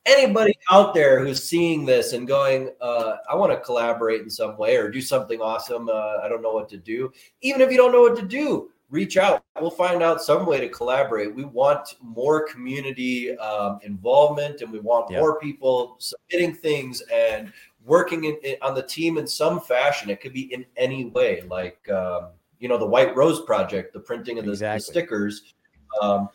[0.06, 4.58] anybody out there who's seeing this and going, uh, I want to collaborate in some
[4.58, 5.90] way or do something awesome.
[5.90, 7.12] Uh, I don't know what to do.
[7.42, 9.44] Even if you don't know what to do, reach out.
[9.60, 11.34] We'll find out some way to collaborate.
[11.34, 15.20] We want more community um, involvement and we want yeah.
[15.20, 17.52] more people submitting things and
[17.86, 20.10] working in, in, on the team in some fashion.
[20.10, 22.28] It could be in any way, like, um,
[22.60, 24.78] you know, the White Rose Project, the printing of the, exactly.
[24.78, 25.54] the stickers.
[26.02, 26.30] Um,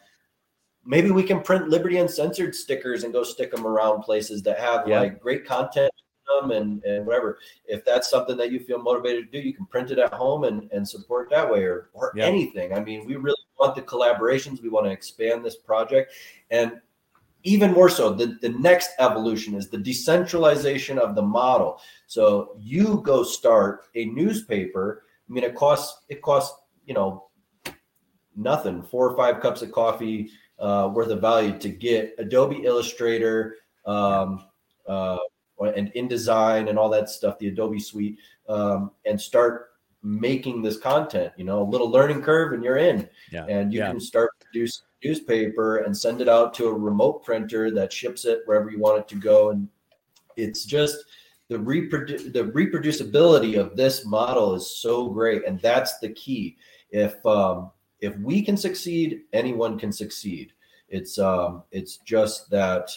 [0.88, 4.88] maybe we can print Liberty Uncensored stickers and go stick them around places that have
[4.88, 5.00] yeah.
[5.00, 5.92] like great content
[6.50, 7.38] and, and whatever.
[7.66, 10.44] If that's something that you feel motivated to do, you can print it at home
[10.44, 12.24] and, and support that way or, or yeah.
[12.24, 12.72] anything.
[12.72, 14.62] I mean, we really want the collaborations.
[14.62, 16.12] We want to expand this project.
[16.50, 16.80] And
[17.42, 21.80] even more so, the, the next evolution is the decentralization of the model.
[22.06, 25.04] So you go start a newspaper.
[25.28, 27.28] I mean, it costs, it costs, you know,
[28.36, 33.56] nothing, four or five cups of coffee, uh, worth of value to get Adobe Illustrator
[33.86, 34.44] um,
[34.86, 35.18] uh,
[35.60, 39.70] and InDesign and all that stuff, the Adobe suite, um, and start
[40.02, 41.32] making this content.
[41.36, 43.08] You know, a little learning curve, and you're in.
[43.32, 43.46] Yeah.
[43.46, 43.90] And you yeah.
[43.90, 48.40] can start produce newspaper and send it out to a remote printer that ships it
[48.46, 49.50] wherever you want it to go.
[49.50, 49.68] And
[50.36, 50.96] it's just
[51.48, 56.56] the reprodu- the reproducibility of this model is so great, and that's the key.
[56.90, 57.70] If um,
[58.00, 60.52] if we can succeed, anyone can succeed.
[60.88, 62.90] It's um, it's just that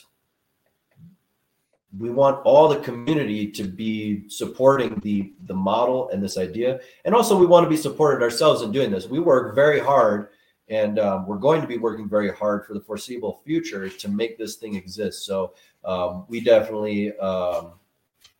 [1.97, 7.13] we want all the community to be supporting the the model and this idea, and
[7.13, 9.07] also we want to be supported ourselves in doing this.
[9.07, 10.29] We work very hard,
[10.69, 14.37] and um, we're going to be working very hard for the foreseeable future to make
[14.37, 15.25] this thing exist.
[15.25, 17.73] So um, we definitely, um,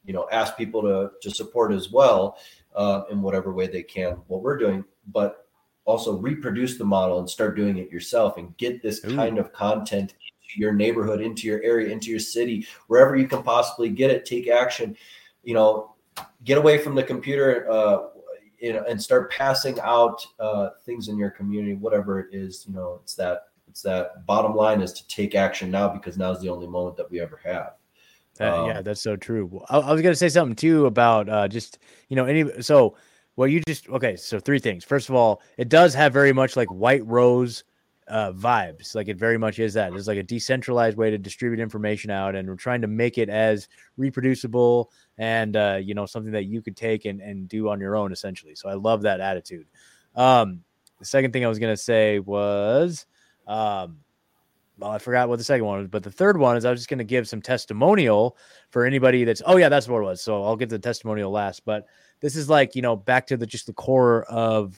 [0.06, 2.38] you know, ask people to to support as well
[2.74, 5.48] uh, in whatever way they can what we're doing, but
[5.92, 9.16] also reproduce the model and start doing it yourself and get this Ooh.
[9.16, 13.44] kind of content into your neighborhood, into your area, into your city, wherever you can
[13.44, 14.26] possibly get it.
[14.26, 14.96] Take action.
[15.44, 15.96] You know,
[16.44, 17.70] get away from the computer.
[17.70, 17.98] Uh,
[18.60, 22.64] you know, and start passing out uh, things in your community, whatever it is.
[22.68, 26.32] You know, it's that it's that bottom line is to take action now because now
[26.32, 27.74] is the only moment that we ever have.
[28.36, 29.62] That, um, yeah, that's so true.
[29.70, 32.96] I, I was going to say something too about uh, just you know any so
[33.36, 34.16] well, you just okay.
[34.16, 34.84] So three things.
[34.84, 37.64] First of all, it does have very much like White Rose
[38.08, 38.94] uh, vibes.
[38.94, 39.94] Like it very much is that.
[39.94, 43.30] It's like a decentralized way to distribute information out, and we're trying to make it
[43.30, 43.68] as
[43.98, 47.96] reproducible and uh, you know something that you could take and and do on your
[47.96, 48.54] own essentially.
[48.54, 49.66] So I love that attitude.
[50.16, 50.62] Um,
[51.00, 53.06] the second thing I was gonna say was,
[53.48, 54.00] um,
[54.78, 56.82] well, I forgot what the second one was, but the third one is I was
[56.82, 58.38] just gonna give some testimonial
[58.72, 59.42] for anybody that's.
[59.46, 60.22] Oh yeah, that's what it was.
[60.22, 61.86] So I'll get the testimonial last, but
[62.22, 64.78] this is like you know back to the just the core of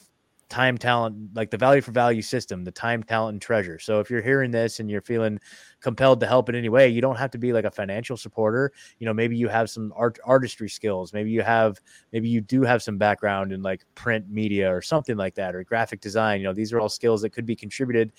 [0.50, 3.78] time talent like the value for value system the time talent and treasure.
[3.78, 5.40] So if you're hearing this and you're feeling
[5.80, 8.70] compelled to help in any way you don't have to be like a financial supporter.
[8.98, 11.12] You know maybe you have some art artistry skills.
[11.12, 11.80] Maybe you have
[12.12, 15.64] maybe you do have some background in like print media or something like that or
[15.64, 16.40] graphic design.
[16.40, 18.12] You know these are all skills that could be contributed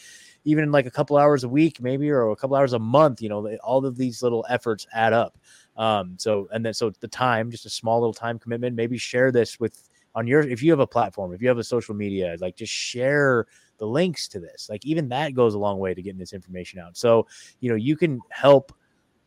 [0.43, 3.21] even in like a couple hours a week maybe or a couple hours a month
[3.21, 5.37] you know all of these little efforts add up
[5.77, 9.31] um so and then so the time just a small little time commitment maybe share
[9.31, 12.35] this with on your if you have a platform, if you have a social media,
[12.39, 13.45] like just share
[13.77, 14.69] the links to this.
[14.69, 16.95] Like even that goes a long way to getting this information out.
[16.97, 17.27] So,
[17.59, 18.73] you know, you can help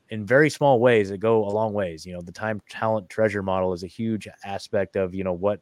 [0.09, 2.07] in very small ways that go a long ways.
[2.07, 5.61] You know, the time talent treasure model is a huge aspect of, you know, what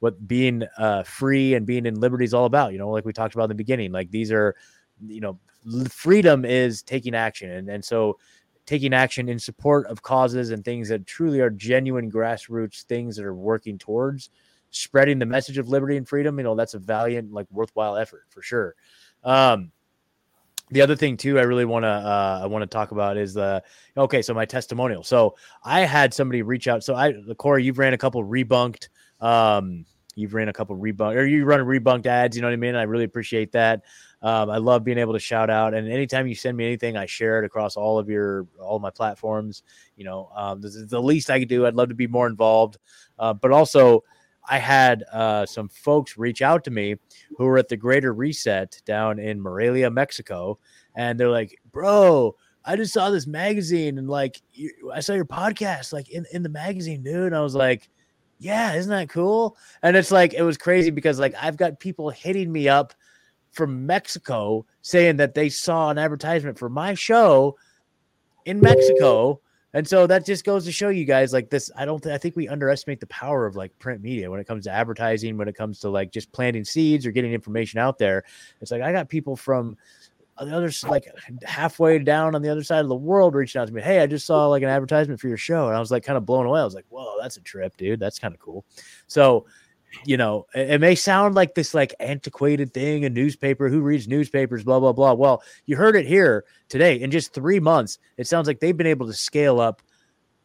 [0.00, 2.72] what being uh, free and being in liberty is all about.
[2.72, 4.56] You know, like we talked about in the beginning, like these are,
[5.06, 5.38] you know,
[5.90, 7.50] freedom is taking action.
[7.50, 8.18] And, and so
[8.66, 13.24] taking action in support of causes and things that truly are genuine grassroots things that
[13.24, 14.30] are working towards
[14.72, 18.24] spreading the message of liberty and freedom, you know, that's a valiant, like worthwhile effort
[18.30, 18.74] for sure.
[19.22, 19.70] Um,
[20.70, 23.34] the other thing too, I really want to uh, I want to talk about is
[23.34, 23.62] the
[23.96, 24.22] okay.
[24.22, 25.02] So my testimonial.
[25.02, 26.82] So I had somebody reach out.
[26.82, 28.88] So I, Corey, you've ran a couple rebunked.
[29.20, 29.84] Um,
[30.14, 32.36] you've ran a couple rebunked or you run rebunked ads.
[32.36, 32.74] You know what I mean?
[32.74, 33.82] I really appreciate that.
[34.22, 35.74] Um, I love being able to shout out.
[35.74, 38.82] And anytime you send me anything, I share it across all of your all of
[38.82, 39.64] my platforms.
[39.96, 41.66] You know, um, this is the least I could do.
[41.66, 42.78] I'd love to be more involved,
[43.18, 44.04] uh, but also
[44.48, 46.96] I had uh, some folks reach out to me
[47.36, 50.58] who were at the Greater Reset down in Morelia, Mexico,
[50.94, 55.24] and they're like, "Bro, I just saw this magazine and like you, I saw your
[55.24, 57.88] podcast like in in the magazine, dude." And I was like,
[58.38, 62.10] "Yeah, isn't that cool?" And it's like it was crazy because like I've got people
[62.10, 62.94] hitting me up
[63.52, 67.56] from Mexico saying that they saw an advertisement for my show
[68.44, 69.40] in Mexico
[69.74, 71.70] and so that just goes to show you guys like this.
[71.76, 74.64] I don't I think we underestimate the power of like print media when it comes
[74.64, 78.24] to advertising, when it comes to like just planting seeds or getting information out there.
[78.60, 79.78] It's like I got people from
[80.38, 81.06] the other like
[81.44, 83.80] halfway down on the other side of the world reaching out to me.
[83.80, 85.68] Hey, I just saw like an advertisement for your show.
[85.68, 86.60] And I was like kind of blown away.
[86.60, 88.00] I was like, whoa, that's a trip, dude.
[88.00, 88.64] That's kind of cool.
[89.06, 89.46] So
[90.04, 94.64] you know, it, may sound like this like antiquated thing, a newspaper, who reads newspapers,
[94.64, 95.12] blah, blah, blah.
[95.12, 97.00] Well, you heard it here today.
[97.00, 99.82] In just three months, it sounds like they've been able to scale up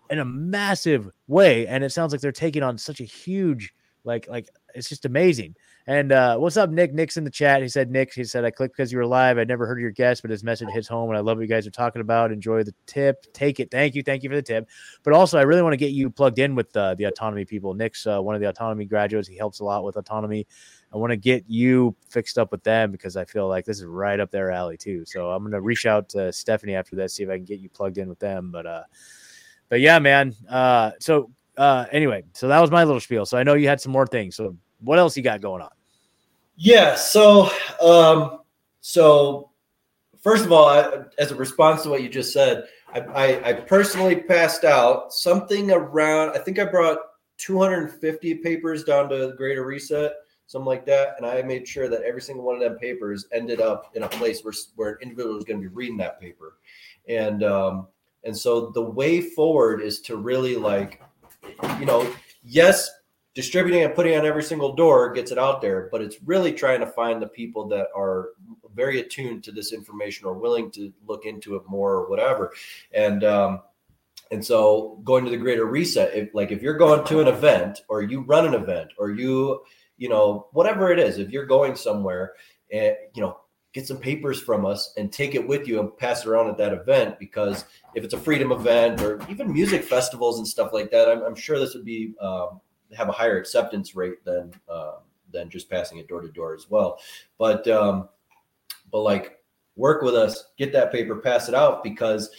[0.10, 1.68] in a massive way.
[1.68, 3.74] And it sounds like they're taking on such a huge,
[4.04, 5.56] like, like it's just amazing.
[5.90, 6.94] And uh, what's up, Nick?
[6.94, 7.62] Nick's in the chat.
[7.62, 9.38] He said, Nick, he said, I clicked because you were live.
[9.38, 11.10] I never heard your guest, but his message hits home.
[11.10, 12.30] And I love what you guys are talking about.
[12.30, 13.26] Enjoy the tip.
[13.32, 13.72] Take it.
[13.72, 14.04] Thank you.
[14.04, 14.68] Thank you for the tip.
[15.06, 17.74] But also, I really want to get you plugged in with uh, the autonomy people.
[17.74, 19.30] Nick's uh, one of the autonomy graduates.
[19.30, 20.46] He helps a lot with autonomy.
[20.94, 23.86] I want to get you fixed up with them because I feel like this is
[23.86, 25.06] right up their alley too.
[25.06, 27.70] So I'm gonna reach out to Stephanie after this, see if I can get you
[27.70, 28.52] plugged in with them.
[28.52, 28.84] But uh,
[29.70, 30.36] but yeah, man.
[30.50, 33.26] Uh, so uh, anyway, so that was my little spiel.
[33.26, 34.36] So I know you had some more things.
[34.36, 35.70] So what else you got going on?
[36.58, 36.96] Yeah.
[36.96, 37.50] So,
[37.80, 38.40] um,
[38.82, 39.52] so
[40.22, 43.54] first of all, I, as a response to what you just said, I, I, I,
[43.54, 46.32] personally passed out something around.
[46.32, 46.98] I think I brought
[47.38, 50.14] 250 papers down to Greater Reset,
[50.48, 53.62] something like that, and I made sure that every single one of them papers ended
[53.62, 56.58] up in a place where where an individual was going to be reading that paper,
[57.08, 57.88] and um,
[58.24, 61.02] and so the way forward is to really like,
[61.80, 62.10] you know,
[62.44, 62.90] yes,
[63.38, 66.80] distributing and putting on every single door gets it out there, but it's really trying
[66.80, 68.30] to find the people that are
[68.74, 72.52] very attuned to this information or willing to look into it more or whatever.
[72.96, 73.62] And um,
[74.32, 77.82] and so going to the greater reset, if like if you're going to an event
[77.90, 79.62] or you run an event or you
[79.98, 82.34] you know whatever it is, if you're going somewhere
[82.72, 83.38] and you know
[83.72, 86.58] get some papers from us and take it with you and pass it around at
[86.58, 90.90] that event because if it's a freedom event or even music festivals and stuff like
[90.90, 92.60] that i'm, I'm sure this would be um,
[92.96, 94.98] have a higher acceptance rate than uh,
[95.32, 97.00] than just passing it door to door as well.
[97.38, 98.10] But um,
[98.92, 99.40] but like
[99.76, 102.32] work with us, get that paper, pass it out because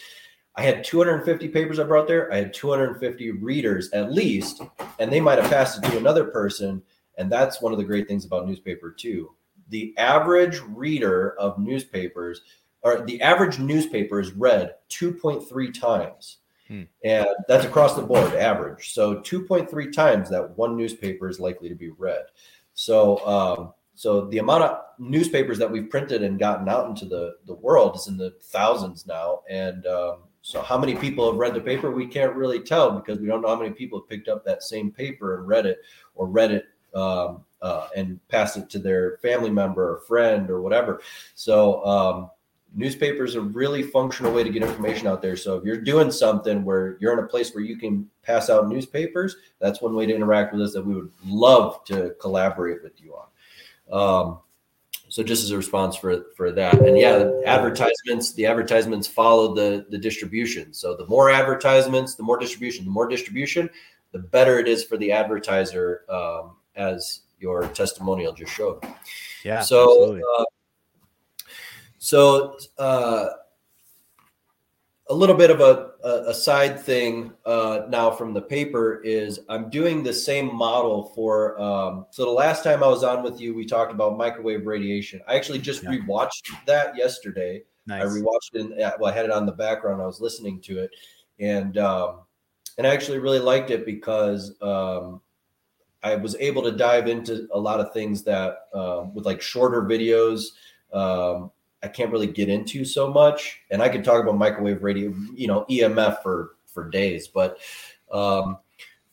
[0.57, 2.33] I had 250 papers I brought there.
[2.33, 4.61] I had 250 readers at least,
[4.99, 6.83] and they might have passed it to another person.
[7.17, 9.35] And that's one of the great things about newspaper too.
[9.69, 12.43] The average reader of newspapers,
[12.83, 16.39] or the average newspaper is read 2.3 times.
[16.69, 16.83] Hmm.
[17.03, 18.93] And that's across the board average.
[18.93, 22.27] So 2.3 times that one newspaper is likely to be read.
[22.75, 27.37] So, um, so the amount of newspapers that we've printed and gotten out into the,
[27.47, 29.41] the world is in the thousands now.
[29.49, 31.91] And um, so how many people have read the paper?
[31.91, 34.63] We can't really tell because we don't know how many people have picked up that
[34.63, 35.79] same paper and read it
[36.15, 40.61] or read it um, uh, and passed it to their family member or friend or
[40.61, 41.01] whatever.
[41.35, 42.31] So, um,
[42.75, 45.37] newspapers are a really functional way to get information out there.
[45.37, 48.69] So if you're doing something where you're in a place where you can pass out
[48.69, 53.01] newspapers, that's one way to interact with us that we would love to collaborate with
[53.01, 53.29] you on.
[53.91, 54.39] Um,
[55.09, 59.55] so just as a response for for that, and yeah, the advertisements the advertisements follow
[59.55, 60.75] the the distribution.
[60.75, 62.85] So the more advertisements, the more distribution.
[62.85, 63.71] The more distribution,
[64.13, 68.85] the better it is for the advertiser, um, as your testimonial just showed.
[69.45, 69.61] Yeah.
[69.61, 70.45] So, uh,
[72.09, 73.29] so uh,
[75.11, 79.41] a little bit of a, a, a side thing uh, now from the paper is
[79.51, 81.61] I'm doing the same model for.
[81.61, 85.21] Um, so the last time I was on with you, we talked about microwave radiation.
[85.29, 85.91] I actually just yeah.
[85.91, 87.65] rewatched that yesterday.
[87.87, 88.05] Nice.
[88.05, 88.61] I rewatched it.
[88.61, 90.01] In, well, I had it on the background.
[90.01, 90.91] I was listening to it,
[91.39, 92.21] and um,
[92.79, 95.21] and I actually really liked it because um,
[96.03, 99.83] I was able to dive into a lot of things that um, with like shorter
[99.83, 100.53] videos.
[100.91, 101.51] Um,
[101.83, 103.61] I can't really get into so much.
[103.71, 107.59] And I could talk about microwave radio, you know, EMF for for days, but
[108.13, 108.59] um,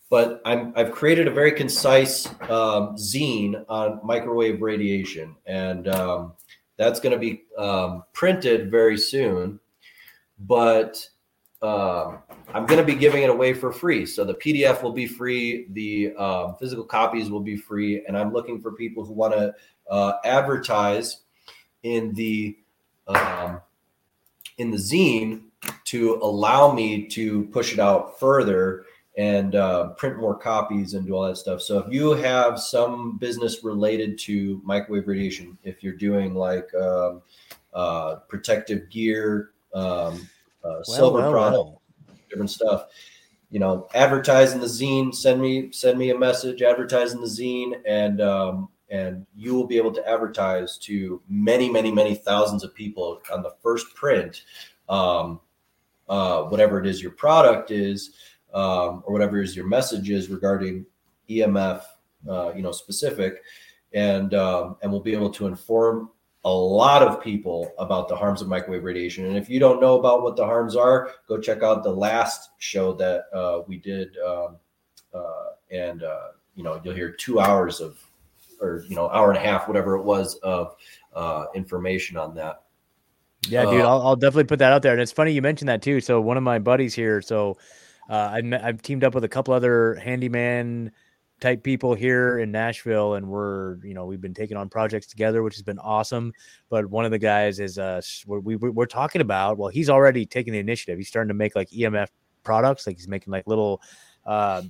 [0.10, 6.34] but I'm I've created a very concise um, zine on microwave radiation, and um,
[6.78, 9.60] that's going to be um, printed very soon.
[10.40, 11.08] But
[11.62, 12.18] uh,
[12.54, 14.06] I'm going to be giving it away for free.
[14.06, 18.32] So the PDF will be free, the um, physical copies will be free, and I'm
[18.32, 19.54] looking for people who want to
[19.90, 21.22] uh, advertise
[21.86, 22.58] in the
[23.08, 23.62] um,
[24.58, 25.44] in the zine
[25.86, 28.86] to allow me to push it out further
[29.18, 31.62] and uh, print more copies and do all that stuff.
[31.62, 37.22] So if you have some business related to microwave radiation, if you're doing like um,
[37.74, 40.28] uh, protective gear, um,
[40.64, 41.82] uh, well, silver well, product, well.
[42.30, 42.88] different stuff,
[43.52, 45.14] you know, advertise in the zine.
[45.14, 46.64] Send me send me a message.
[46.64, 51.70] Advertise in the zine, and um, and you will be able to advertise to many,
[51.70, 54.44] many, many thousands of people on the first print,
[54.90, 55.40] um,
[56.08, 58.12] uh, whatever it is your product is,
[58.54, 60.86] um, or whatever is your message is regarding
[61.30, 61.84] EMF,
[62.30, 63.42] uh, you know, specific,
[63.94, 66.10] and um, and we'll be able to inform
[66.46, 69.26] a lot of people about the harms of microwave radiation.
[69.26, 72.52] And if you don't know about what the harms are, go check out the last
[72.60, 74.58] show that uh, we did, um,
[75.12, 77.98] uh, and uh, you know, you'll hear two hours of
[78.62, 80.76] or you know hour and a half, whatever it was of
[81.14, 82.64] uh, information on that.
[83.48, 84.94] Yeah, dude, uh, I'll, I'll, definitely put that out there.
[84.94, 86.02] And it's funny you mentioned that too.
[86.02, 87.58] So one of my buddies here, so
[88.10, 90.92] uh, I've, I've teamed up with a couple other handyman
[91.42, 95.44] type people here in Nashville, and we're you know we've been taking on projects together,
[95.44, 96.34] which has been awesome.
[96.70, 99.58] But one of the guys is uh we, we we're talking about.
[99.58, 100.98] Well, he's already taking the initiative.
[100.98, 102.08] He's starting to make like EMF
[102.44, 103.82] products, like he's making like little
[104.26, 104.64] uh,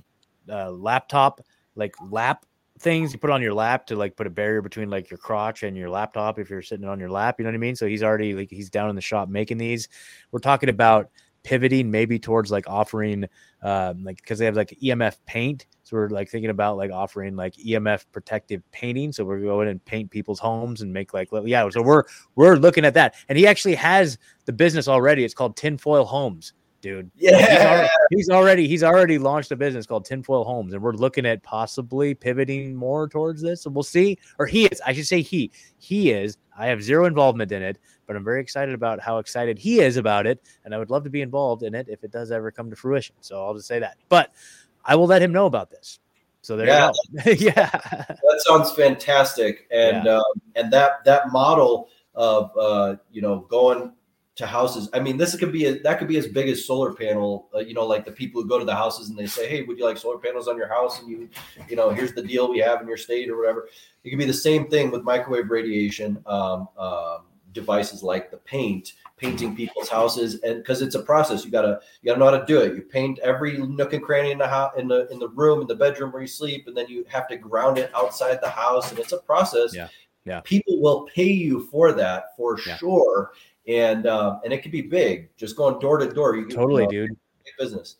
[0.50, 1.40] uh laptop
[1.76, 2.44] like lap
[2.78, 5.62] things you put on your lap to like put a barrier between like your crotch
[5.62, 7.36] and your laptop if you're sitting on your lap.
[7.38, 7.76] You know what I mean?
[7.76, 9.88] So he's already like he's down in the shop making these.
[10.30, 11.10] We're talking about
[11.42, 13.24] pivoting maybe towards like offering
[13.62, 15.66] um like because they have like EMF paint.
[15.84, 19.12] So we're like thinking about like offering like EMF protective painting.
[19.12, 21.68] So we're going and paint people's homes and make like yeah.
[21.70, 22.04] So we're
[22.34, 23.14] we're looking at that.
[23.28, 25.24] And he actually has the business already.
[25.24, 26.52] It's called Tinfoil Homes
[26.86, 27.10] dude.
[27.16, 30.92] Yeah, he's already, he's already, he's already launched a business called Tinfoil Homes, and we're
[30.92, 33.62] looking at possibly pivoting more towards this.
[33.62, 34.18] So we'll see.
[34.38, 36.36] Or he is, I should say he he is.
[36.56, 39.96] I have zero involvement in it, but I'm very excited about how excited he is
[39.96, 42.50] about it, and I would love to be involved in it if it does ever
[42.50, 43.16] come to fruition.
[43.20, 43.96] So I'll just say that.
[44.08, 44.32] But
[44.84, 45.98] I will let him know about this.
[46.42, 46.92] So there yeah.
[47.14, 47.30] you go.
[47.44, 50.18] yeah, that sounds fantastic, and yeah.
[50.18, 53.92] um, and that that model of uh, you know going
[54.36, 54.90] to houses.
[54.92, 57.48] I mean, this could be a, that could be as big as solar panel.
[57.54, 59.62] Uh, you know, like the people who go to the houses and they say, "Hey,
[59.62, 61.28] would you like solar panels on your house?" And you,
[61.68, 63.68] you know, here's the deal we have in your state or whatever.
[64.04, 67.22] It could be the same thing with microwave radiation um, um,
[67.52, 72.08] devices like the paint, painting people's houses, and because it's a process, you gotta you
[72.08, 72.76] gotta know how to do it.
[72.76, 75.66] You paint every nook and cranny in the house, in the in the room, in
[75.66, 78.90] the bedroom where you sleep, and then you have to ground it outside the house,
[78.90, 79.74] and it's a process.
[79.74, 79.88] Yeah.
[80.26, 80.40] Yeah.
[80.40, 82.76] People will pay you for that for yeah.
[82.78, 83.30] sure
[83.68, 86.36] and um, and it could be big, just going door to door.
[86.36, 87.16] You totally, you know, dude.
[87.58, 87.96] Business.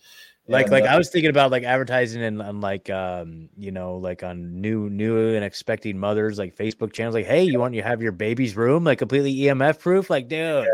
[0.48, 3.72] Like, and, like uh, I was thinking about like advertising and on like, um, you
[3.72, 7.74] know, like on new, new and expecting mothers, like Facebook channels, like, hey, you want
[7.74, 10.38] you have your baby's room like completely EMF proof, like, dude.
[10.38, 10.64] Yeah.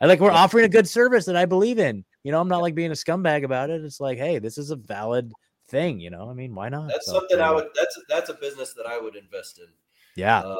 [0.00, 0.38] And like we're yeah.
[0.38, 2.04] offering a good service that I believe in.
[2.24, 3.84] You know, I'm not like being a scumbag about it.
[3.84, 5.30] It's like, hey, this is a valid
[5.68, 6.00] thing.
[6.00, 6.88] You know, I mean, why not?
[6.88, 7.68] That's so, something I would.
[7.76, 9.66] That's that's a business that I would invest in.
[10.16, 10.40] Yeah.
[10.40, 10.56] Uh,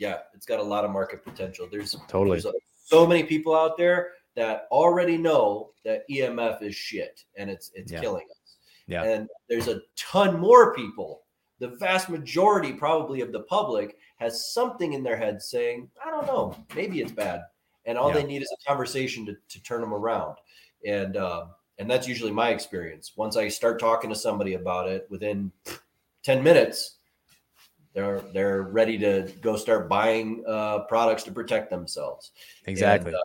[0.00, 1.68] yeah, it's got a lot of market potential.
[1.70, 7.22] There's totally there's so many people out there that already know that EMF is shit
[7.36, 8.00] and it's it's yeah.
[8.00, 8.56] killing us.
[8.86, 9.04] Yeah.
[9.04, 11.22] And there's a ton more people.
[11.58, 16.26] The vast majority, probably of the public, has something in their head saying, "I don't
[16.26, 17.42] know, maybe it's bad,"
[17.84, 18.14] and all yeah.
[18.14, 20.36] they need is a conversation to, to turn them around.
[20.86, 21.46] And uh,
[21.78, 23.12] and that's usually my experience.
[23.16, 25.52] Once I start talking to somebody about it, within
[26.22, 26.99] ten minutes,
[27.94, 32.32] they're they're ready to go start buying uh, products to protect themselves.
[32.66, 33.08] Exactly.
[33.08, 33.22] And, uh,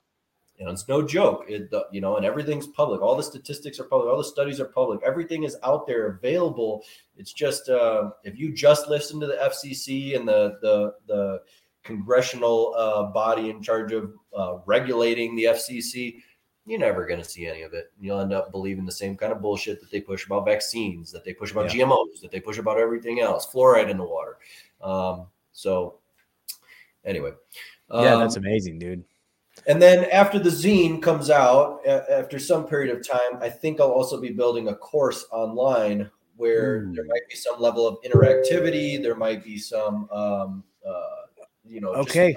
[0.57, 1.45] you know, it's no joke.
[1.49, 3.01] It, you know, and everything's public.
[3.01, 4.09] All the statistics are public.
[4.09, 5.01] All the studies are public.
[5.05, 6.83] Everything is out there available.
[7.17, 11.41] It's just uh, if you just listen to the FCC and the the the
[11.83, 16.21] congressional uh, body in charge of uh, regulating the FCC,
[16.65, 17.91] you're never going to see any of it.
[17.99, 21.23] You'll end up believing the same kind of bullshit that they push about vaccines, that
[21.23, 21.85] they push about yeah.
[21.85, 24.37] GMOs, that they push about everything else, fluoride in the water.
[24.81, 25.99] Um, so,
[27.05, 27.31] anyway,
[27.91, 29.03] yeah, um, that's amazing, dude.
[29.67, 33.91] And then after the zine comes out, after some period of time, I think I'll
[33.91, 36.95] also be building a course online where mm.
[36.95, 39.01] there might be some level of interactivity.
[39.01, 42.35] There might be some, um, uh, you know, okay,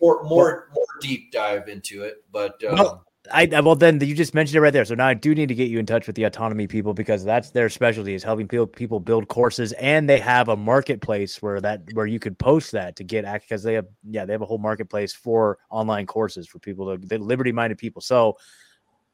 [0.00, 2.24] more more more deep dive into it.
[2.32, 4.84] But um, well, I well then you just mentioned it right there.
[4.84, 7.24] So now I do need to get you in touch with the autonomy people because
[7.24, 11.60] that's their specialty is helping people people build courses and they have a marketplace where
[11.60, 14.42] that where you could post that to get act because they have yeah they have
[14.42, 18.02] a whole marketplace for online courses for people to liberty minded people.
[18.02, 18.36] So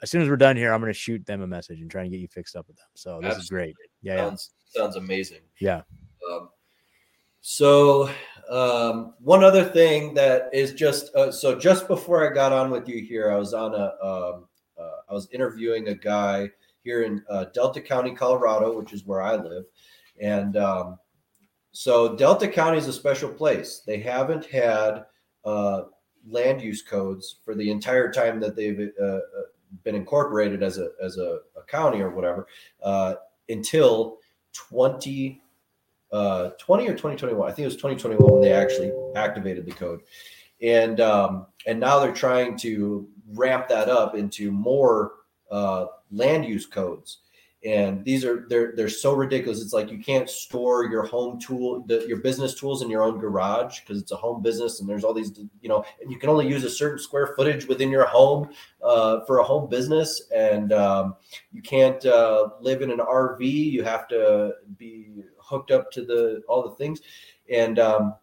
[0.02, 2.02] as soon as we're done here, I'm going to shoot them a message and try
[2.02, 2.86] and get you fixed up with them.
[2.94, 3.42] So this Absolutely.
[3.42, 3.76] is great.
[4.02, 4.82] Yeah, sounds, yeah.
[4.82, 5.40] sounds amazing.
[5.60, 5.82] Yeah.
[6.30, 6.50] Um,
[7.40, 8.10] so
[8.50, 12.88] um, one other thing that is just uh, so just before I got on with
[12.88, 14.46] you here, I was on a um,
[14.78, 16.50] uh, I was interviewing a guy
[16.82, 19.64] here in uh, Delta County, Colorado, which is where I live,
[20.20, 20.98] and um,
[21.72, 23.82] so Delta County is a special place.
[23.86, 25.06] They haven't had
[25.44, 25.82] uh,
[26.28, 29.20] land use codes for the entire time that they've uh, uh,
[29.82, 32.46] been incorporated as a as a, a county or whatever
[33.48, 34.18] until
[34.52, 35.40] 20
[36.16, 37.46] uh, 20 or 2021.
[37.46, 40.00] I think it was 2021 when they actually activated the code,
[40.62, 45.12] and um, and now they're trying to ramp that up into more
[45.50, 47.18] uh, land use codes.
[47.64, 49.60] And these are they're they're so ridiculous.
[49.60, 53.18] It's like you can't store your home tool, the, your business tools in your own
[53.18, 56.30] garage because it's a home business, and there's all these, you know, and you can
[56.30, 58.50] only use a certain square footage within your home
[58.82, 61.16] uh, for a home business, and um,
[61.50, 63.42] you can't uh, live in an RV.
[63.42, 67.00] You have to be hooked up to the all the things,
[67.50, 68.14] and um,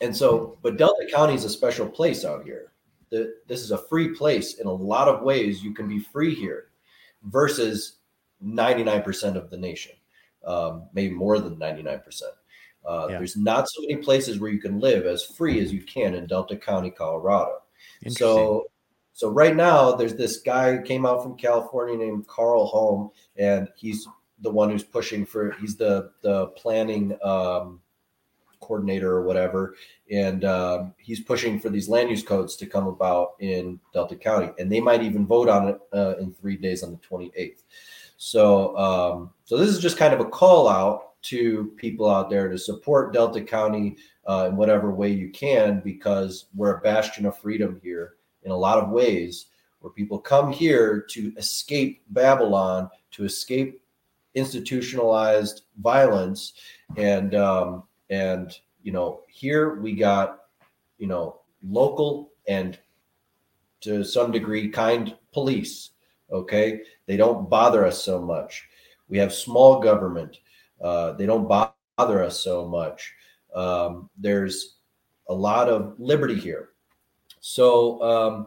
[0.00, 2.72] and so, but Delta County is a special place out here.
[3.10, 5.62] The, this is a free place in a lot of ways.
[5.62, 6.70] You can be free here,
[7.24, 7.98] versus
[8.44, 9.92] 99% of the nation,
[10.44, 12.00] um, maybe more than 99%.
[12.86, 13.18] Uh, yeah.
[13.18, 16.26] There's not so many places where you can live as free as you can in
[16.26, 17.58] Delta County, Colorado.
[18.08, 18.70] So,
[19.12, 23.68] so right now there's this guy who came out from California named Carl Holm, and
[23.76, 24.06] he's
[24.40, 27.80] the one who's pushing for he's the the planning um,
[28.60, 29.74] coordinator or whatever.
[30.10, 34.50] And um, he's pushing for these land use codes to come about in delta county.
[34.58, 37.62] And they might even vote on it uh, in three days on the 28th
[38.22, 42.50] so um, so this is just kind of a call out to people out there
[42.50, 43.96] to support delta county
[44.28, 48.56] uh, in whatever way you can because we're a bastion of freedom here in a
[48.56, 49.46] lot of ways
[49.80, 53.79] where people come here to escape babylon to escape
[54.34, 56.54] institutionalized violence.
[56.96, 60.40] And um, and you know here we got
[60.98, 62.78] you know local and
[63.82, 65.90] to some degree kind police
[66.32, 66.82] okay?
[67.06, 68.68] They don't bother us so much.
[69.08, 70.38] We have small government.
[70.80, 73.12] Uh, they don't bother us so much.
[73.54, 74.76] Um, there's
[75.28, 76.70] a lot of liberty here.
[77.40, 78.46] So um,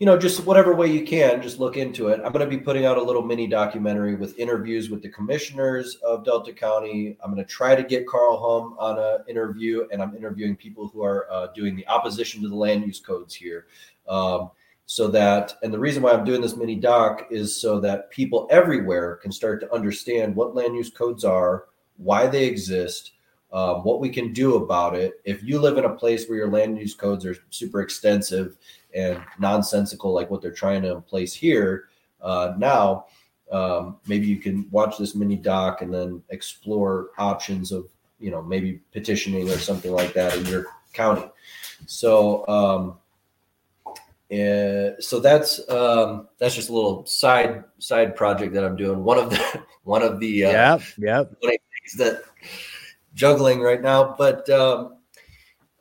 [0.00, 2.22] you know, just whatever way you can, just look into it.
[2.24, 5.96] I'm going to be putting out a little mini documentary with interviews with the commissioners
[5.96, 7.18] of Delta County.
[7.22, 10.88] I'm going to try to get Carl Holm on an interview, and I'm interviewing people
[10.88, 13.66] who are uh, doing the opposition to the land use codes here.
[14.08, 14.50] Um,
[14.86, 18.48] so that, and the reason why I'm doing this mini doc is so that people
[18.50, 21.66] everywhere can start to understand what land use codes are,
[21.98, 23.12] why they exist,
[23.52, 25.20] um, what we can do about it.
[25.24, 28.56] If you live in a place where your land use codes are super extensive
[28.94, 31.88] and nonsensical like what they're trying to place here
[32.22, 33.06] uh, now
[33.52, 37.88] um, maybe you can watch this mini doc and then explore options of
[38.18, 41.28] you know maybe petitioning or something like that in your county
[41.86, 42.98] so um,
[44.32, 49.02] uh, so that's um, that's just a little side side project that I'm doing.
[49.02, 52.22] One of the one of the uh, yeah yeah things that
[53.14, 54.14] juggling right now.
[54.16, 54.98] But um,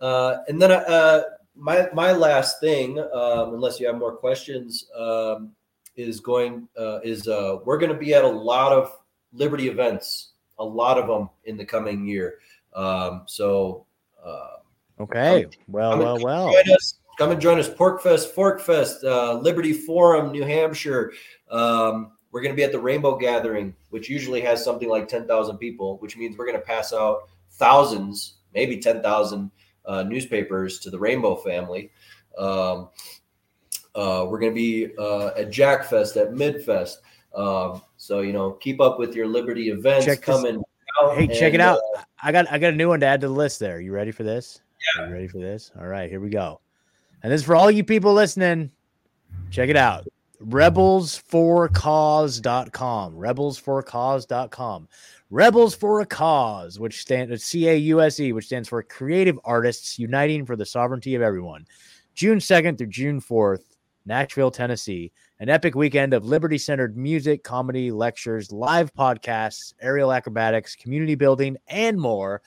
[0.02, 1.22] uh, and then uh,
[1.60, 5.52] my my last thing, um, unless you have more questions, um,
[5.96, 8.92] is going uh, is uh, we're going to be at a lot of
[9.34, 12.40] Liberty events, a lot of them in the coming year.
[12.74, 13.86] Um, so
[14.26, 14.58] uh,
[15.02, 16.56] okay, come, well, come well, well.
[16.74, 17.70] Us, come and join us.
[17.70, 21.14] PorcFest, Fork Fest, uh, Liberty Forum, New Hampshire.
[21.52, 25.28] Um, we're going to be at the Rainbow Gathering, which usually has something like ten
[25.28, 29.52] thousand people, which means we're going to pass out thousands maybe 10,000
[29.90, 31.92] uh, newspapers to the Rainbow family.
[32.38, 32.90] Um,
[33.96, 36.98] uh, we're going to be uh, at Jackfest, at Midfest.
[37.36, 40.56] Um, so you know, keep up with your Liberty events check coming.
[40.56, 40.64] This,
[41.02, 41.80] out hey, and, check it out!
[41.96, 43.60] Uh, I got I got a new one to add to the list.
[43.60, 44.62] There, you ready for this?
[44.96, 45.72] Yeah, you ready for this?
[45.80, 46.62] All right, here we go.
[47.22, 48.72] And this is for all you people listening.
[49.52, 50.08] Check it out.
[50.42, 53.14] Rebels4cause.com.
[53.14, 54.88] Rebels4cause.com.
[55.32, 59.40] Rebels for a Cause, which stands C A U S E, which stands for Creative
[59.44, 61.68] Artists Uniting for the Sovereignty of Everyone.
[62.16, 63.62] June 2nd through June 4th,
[64.06, 65.12] Nashville, Tennessee.
[65.40, 71.56] An epic weekend of liberty centered music, comedy, lectures, live podcasts, aerial acrobatics, community building,
[71.68, 72.42] and more.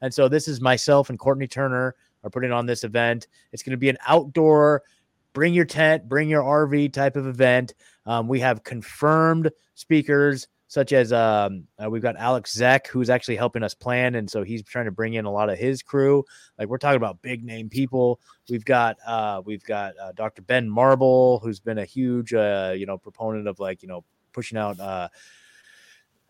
[0.00, 3.26] And so, this is myself and Courtney Turner are putting on this event.
[3.52, 4.82] It's going to be an outdoor,
[5.32, 7.74] bring your tent, bring your RV type of event.
[8.06, 13.36] Um, we have confirmed speakers such as um, uh, we've got Alex Zeck, who's actually
[13.36, 16.24] helping us plan, and so he's trying to bring in a lot of his crew.
[16.58, 18.20] Like we're talking about big name people.
[18.50, 20.42] We've got uh, we've got uh, Dr.
[20.42, 24.58] Ben Marble, who's been a huge uh, you know proponent of like you know pushing
[24.58, 25.08] out uh,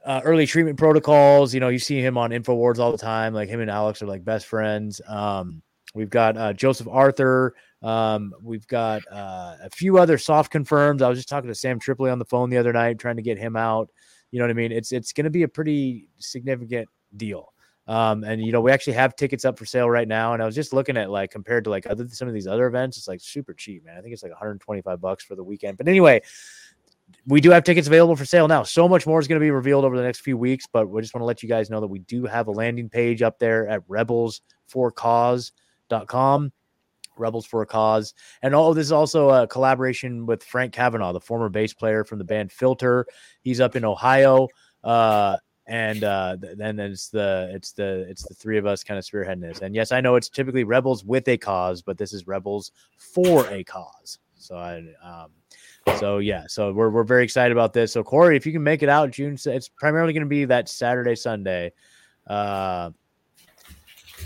[0.07, 1.53] uh, early treatment protocols.
[1.53, 3.35] You know, you see him on Infowars all the time.
[3.35, 5.01] Like him and Alex are like best friends.
[5.09, 5.63] Um,
[5.95, 7.55] we've got Joseph Arthur.
[7.83, 11.03] Um, we've got uh, a few other soft confirms.
[11.03, 13.23] I was just talking to Sam Tripoli on the phone the other night, trying to
[13.23, 13.91] get him out.
[14.31, 14.73] You know what I mean?
[14.73, 17.53] It's it's going to be a pretty significant deal.
[17.87, 20.35] Um, and you know, we actually have tickets up for sale right now.
[20.35, 22.67] And I was just looking at like compared to like other some of these other
[22.67, 23.97] events, it's like super cheap, man.
[23.97, 25.79] I think it's like 125 bucks for the weekend.
[25.79, 26.21] But anyway,
[27.27, 28.63] we do have tickets available for sale now.
[28.63, 31.01] So much more is going to be revealed over the next few weeks, but we
[31.01, 33.39] just want to let you guys know that we do have a landing page up
[33.39, 36.53] there at rebels4cause.com.
[37.19, 38.15] Rebels for a Cause.
[38.43, 42.19] And all this is also a collaboration with Frank Cavanagh, the former bass player from
[42.19, 43.07] the band Filter.
[43.43, 44.49] He's up in Ohio.
[44.85, 45.37] Uh,
[45.69, 49.43] and uh, then it's the it's the it's the three of us kind of spearheading
[49.43, 49.61] this.
[49.61, 53.47] And yes, I know it's typically rebels with a cause, but this is rebels for
[53.49, 54.19] a cause.
[54.37, 55.31] So I um,
[55.99, 57.93] so yeah, so we're we're very excited about this.
[57.93, 60.71] So Corey, if you can make it out June, it's primarily going to be that
[60.71, 61.73] Saturday Sunday.
[62.27, 62.91] Uh,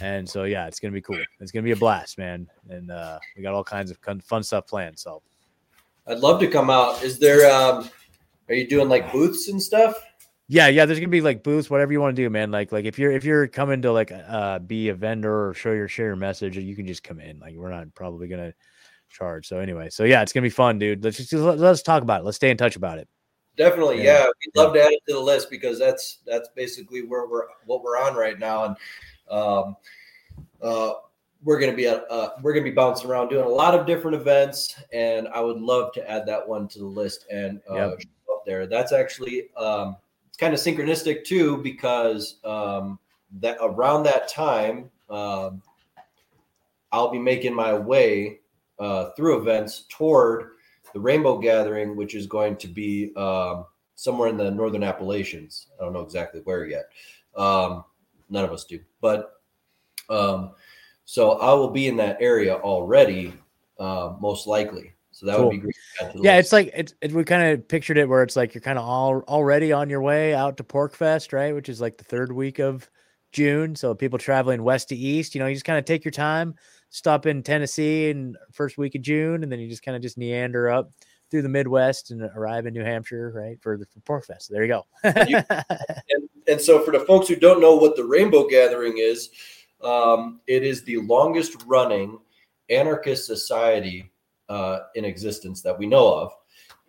[0.02, 1.18] and so yeah, it's gonna be cool.
[1.40, 2.48] It's gonna be a blast, man.
[2.68, 4.98] And uh, we got all kinds of fun stuff planned.
[4.98, 5.22] So
[6.06, 7.02] I'd love to come out.
[7.02, 7.88] Is there um
[8.48, 9.94] are you doing like booths and stuff?
[10.48, 12.50] Yeah, yeah, there's gonna be like booths, whatever you want to do, man.
[12.50, 15.72] Like like if you're if you're coming to like uh be a vendor or show
[15.72, 17.38] your share your message, you can just come in.
[17.38, 18.52] Like we're not probably gonna
[19.08, 19.46] charge.
[19.46, 21.04] So anyway, so yeah, it's gonna be fun, dude.
[21.04, 22.24] Let's just let's talk about it.
[22.24, 23.08] Let's stay in touch about it.
[23.56, 24.20] Definitely, yeah.
[24.20, 24.26] yeah.
[24.26, 27.82] We'd love to add it to the list because that's that's basically where we're what
[27.82, 28.64] we're on right now.
[28.64, 28.76] And
[29.32, 29.76] um,
[30.62, 30.92] uh,
[31.44, 33.86] we're going to be uh, we're going to be bouncing around doing a lot of
[33.86, 37.74] different events, and I would love to add that one to the list and uh,
[37.74, 38.00] yep.
[38.30, 38.66] up there.
[38.66, 39.96] That's actually um,
[40.38, 42.98] kind of synchronistic too, because um,
[43.40, 45.62] that around that time, um,
[46.92, 48.40] I'll be making my way
[48.78, 50.50] uh, through events toward
[50.92, 53.64] the Rainbow Gathering, which is going to be um,
[53.94, 55.68] somewhere in the Northern Appalachians.
[55.80, 56.84] I don't know exactly where yet.
[57.34, 57.84] Um,
[58.32, 59.34] none of us do, but
[60.08, 60.52] um,
[61.04, 63.34] so I will be in that area already,
[63.78, 64.92] uh, most likely.
[65.10, 65.46] So that cool.
[65.46, 65.76] would be great.
[66.00, 66.46] Yeah, list.
[66.46, 68.84] it's like it's it, we kind of pictured it where it's like you're kind of
[68.84, 71.54] all already on your way out to PorcFest, right?
[71.54, 72.88] Which is like the third week of
[73.32, 73.76] June.
[73.76, 76.54] So people traveling west to east, you know, you just kind of take your time,
[76.90, 80.16] stop in Tennessee in first week of June, and then you just kind of just
[80.16, 80.90] neander up
[81.30, 84.48] through the Midwest and arrive in New Hampshire, right, for the for PorcFest.
[84.48, 84.86] There you go.
[85.02, 85.44] and,
[86.48, 89.30] and, so, for the folks who don't know what the Rainbow Gathering is,
[89.82, 92.18] um, it is the longest running
[92.70, 94.10] anarchist society
[94.48, 96.32] uh, in existence that we know of,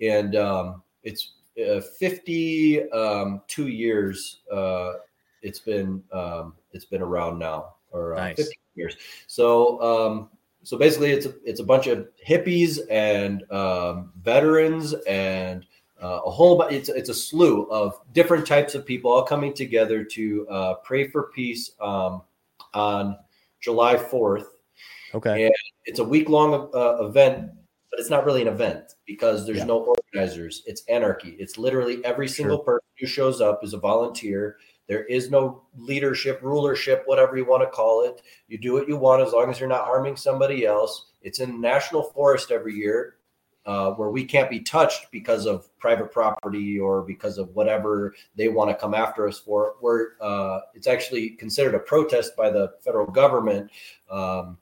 [0.01, 4.41] and um, it's uh, 52 um, years.
[4.51, 4.93] Uh,
[5.41, 8.37] it's been um, it's been around now, or uh, nice.
[8.37, 8.95] 50 years.
[9.27, 10.29] So um,
[10.63, 15.65] so basically, it's a, it's a bunch of hippies and um, veterans and
[16.01, 16.73] uh, a whole bunch.
[16.73, 21.07] It's it's a slew of different types of people all coming together to uh, pray
[21.07, 22.21] for peace um,
[22.73, 23.17] on
[23.61, 24.47] July fourth.
[25.13, 25.53] Okay, and
[25.85, 27.51] it's a week long uh, event,
[27.91, 29.65] but it's not really an event because there's yeah.
[29.65, 30.63] no organizers.
[30.65, 31.35] It's anarchy.
[31.39, 32.65] It's literally every single sure.
[32.65, 34.57] person who shows up is a volunteer
[34.87, 38.21] there is no leadership, rulership, whatever you want to call it.
[38.47, 41.07] You do what you want as long as you're not harming somebody else.
[41.21, 43.15] It's in national forest every year
[43.65, 48.49] uh, where we can't be touched because of private property or because of whatever they
[48.49, 49.75] want to come after us for.
[49.79, 53.71] Where uh, it's actually considered a protest by the federal government
[54.09, 54.57] um,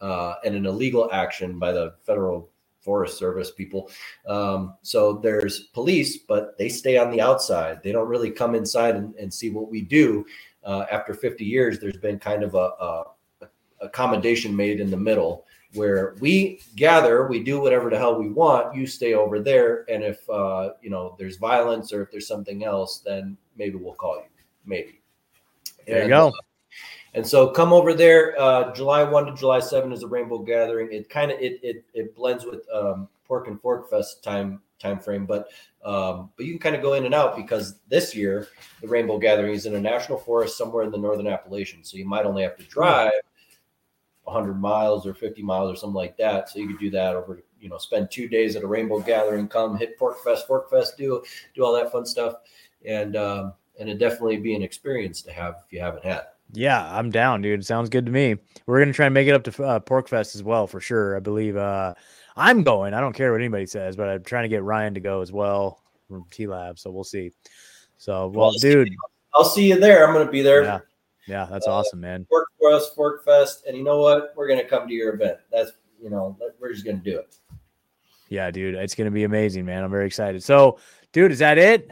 [0.00, 2.50] uh, and an illegal action by the federal
[2.80, 3.90] Forest Service people.
[4.28, 7.82] Um, so there's police, but they stay on the outside.
[7.82, 10.24] They don't really come inside and, and see what we do.
[10.62, 13.04] uh, after 50 years, there's been kind of a, a,
[13.42, 13.48] a
[13.80, 15.46] accommodation made in the middle
[15.76, 18.74] where we gather, we do whatever the hell we want.
[18.74, 22.64] You stay over there, and if uh, you know there's violence or if there's something
[22.64, 24.28] else, then maybe we'll call you.
[24.64, 25.00] Maybe.
[25.86, 26.28] There and, you go.
[26.28, 26.32] Uh,
[27.14, 28.38] and so come over there.
[28.38, 30.92] Uh, July one to July seven is a Rainbow Gathering.
[30.92, 34.98] It kind of it, it it blends with um, Pork and Fork Fest time time
[34.98, 35.48] frame, but
[35.84, 38.48] um, but you can kind of go in and out because this year
[38.80, 41.90] the Rainbow Gathering is in a national forest somewhere in the northern Appalachians.
[41.90, 43.12] So you might only have to drive
[44.26, 46.48] 100 miles or 50 miles or something like that.
[46.48, 49.46] So you could do that over, you know, spend two days at a rainbow gathering,
[49.46, 51.22] come hit PorcFest, Pork Fest, do
[51.54, 52.34] do all that fun stuff,
[52.84, 56.22] and um, and it definitely be an experience to have if you haven't had.
[56.52, 57.64] Yeah, I'm down, dude.
[57.64, 58.36] Sounds good to me.
[58.66, 61.16] We're gonna try and make it up to uh, PorcFest as well for sure.
[61.16, 61.94] I believe uh,
[62.36, 62.94] I'm going.
[62.94, 65.30] I don't care what anybody says, but I'm trying to get Ryan to go as
[65.30, 66.78] well from TLAV.
[66.78, 67.30] So we'll see.
[67.98, 68.94] So well, well dude,
[69.34, 70.06] I'll see you there.
[70.06, 70.64] I'm gonna be there.
[70.64, 70.80] Yeah.
[71.26, 72.26] Yeah, that's uh, awesome, man.
[72.30, 74.32] Work for us, Fork Fest, and you know what?
[74.36, 75.38] We're gonna come to your event.
[75.50, 77.36] That's you know, we're just gonna do it.
[78.28, 79.84] Yeah, dude, it's gonna be amazing, man.
[79.84, 80.42] I'm very excited.
[80.42, 80.78] So,
[81.12, 81.90] dude, is that it?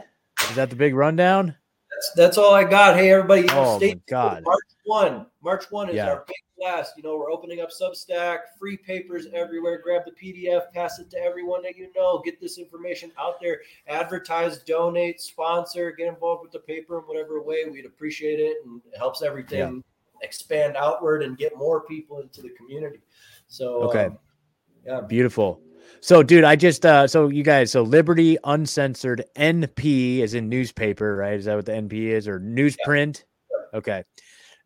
[0.49, 1.55] Is that the big rundown?
[1.95, 2.95] That's that's all I got.
[2.95, 4.43] Hey, everybody, oh my God.
[4.43, 5.25] March one.
[5.41, 6.09] March one is yeah.
[6.09, 6.93] our big blast.
[6.97, 9.79] You know, we're opening up Substack, free papers everywhere.
[9.81, 12.21] Grab the PDF, pass it to everyone that you know.
[12.23, 13.61] Get this information out there.
[13.87, 17.65] Advertise, donate, sponsor, get involved with the paper in whatever way.
[17.69, 20.27] We'd appreciate it, and it helps everything yeah.
[20.27, 22.99] expand outward and get more people into the community.
[23.47, 24.19] So, okay, um,
[24.85, 25.61] yeah, beautiful.
[26.01, 31.15] So, dude, I just uh so you guys, so Liberty Uncensored NP is in newspaper,
[31.15, 31.33] right?
[31.33, 33.23] Is that what the NP is or newsprint?
[33.51, 33.77] Yeah.
[33.79, 34.03] Okay.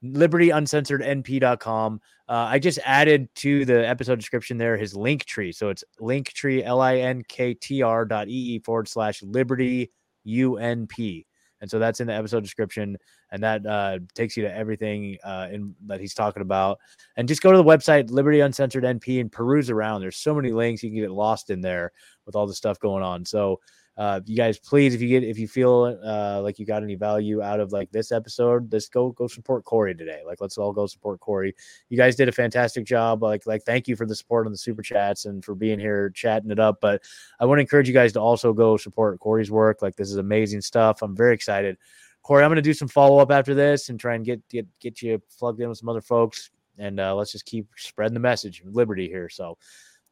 [0.01, 1.99] Liberty Uncensored NP.com.
[2.29, 5.51] Uh, I just added to the episode description there his link tree.
[5.51, 9.91] So it's linktree, L I N K T R dot E forward slash Liberty
[10.27, 11.25] UNP.
[11.61, 12.98] And so that's in the episode description,
[13.31, 16.80] and that uh, takes you to everything uh, in, that he's talking about.
[17.18, 20.02] And just go to the website Liberty Uncensored NP and peruse around.
[20.02, 21.91] There's so many links you can get lost in there
[22.26, 23.26] with all the stuff going on.
[23.26, 23.60] So
[23.99, 26.95] uh, you guys, please, if you get if you feel uh, like you got any
[26.95, 30.21] value out of like this episode, just go go support Corey today.
[30.26, 31.53] Like, let's all go support Corey.
[31.89, 33.21] You guys did a fantastic job.
[33.21, 36.11] Like, like thank you for the support on the super chats and for being here
[36.11, 36.77] chatting it up.
[36.80, 37.03] But
[37.41, 39.81] I want to encourage you guys to also go support Corey's work.
[39.81, 41.01] Like, this is amazing stuff.
[41.01, 41.76] I'm very excited.
[42.23, 44.65] Corey, I'm going to do some follow up after this and try and get get
[44.80, 46.51] get you plugged in with some other folks.
[46.77, 49.27] And uh, let's just keep spreading the message of liberty here.
[49.27, 49.57] So,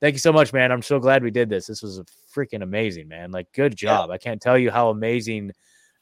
[0.02, 0.72] thank you so much, man.
[0.72, 1.68] I'm so glad we did this.
[1.68, 3.32] This was a freaking amazing, man.
[3.32, 4.10] Like, good job.
[4.10, 4.14] Yeah.
[4.14, 5.52] I can't tell you how amazing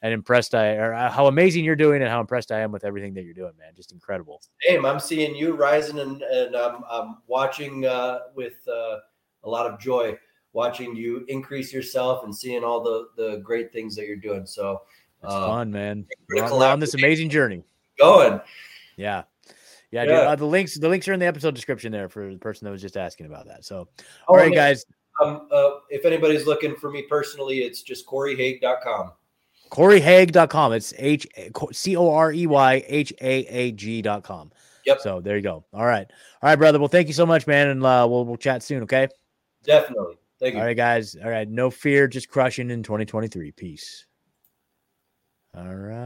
[0.02, 2.84] and impressed I or uh, how amazing you're doing and how impressed I am with
[2.84, 3.72] everything that you're doing, man.
[3.74, 4.42] Just incredible.
[4.66, 4.84] Same.
[4.84, 8.98] I'm seeing you rising and and I'm, I'm watching uh, with uh,
[9.44, 10.16] a lot of joy,
[10.52, 14.46] watching you increase yourself and seeing all the the great things that you're doing.
[14.46, 14.82] So
[15.22, 16.06] it's uh, fun, man.
[16.28, 17.64] We're on, we're on this amazing journey.
[17.98, 18.40] Going.
[18.96, 19.22] Yeah.
[19.96, 20.18] Yeah, yeah.
[20.18, 22.66] Dude, uh, the links the links are in the episode description there for the person
[22.66, 23.64] that was just asking about that.
[23.64, 24.84] So, oh, all right, guys.
[25.22, 29.12] Um, uh, if anybody's looking for me personally, it's just CoreyHaag.com.
[29.70, 30.72] CoreyHaag.com.
[30.74, 31.26] It's H
[31.72, 34.52] C O R E Y H A A G.com.
[34.84, 35.00] Yep.
[35.00, 35.64] So there you go.
[35.72, 36.06] All right.
[36.42, 36.78] All right, brother.
[36.78, 37.68] Well, thank you so much, man.
[37.68, 38.82] And uh, we'll, we'll chat soon.
[38.82, 39.08] Okay.
[39.64, 40.16] Definitely.
[40.38, 40.60] Thank you.
[40.60, 41.16] All right, guys.
[41.16, 41.48] All right.
[41.48, 43.50] No fear, just crushing in 2023.
[43.52, 44.04] Peace.
[45.56, 45.96] All right.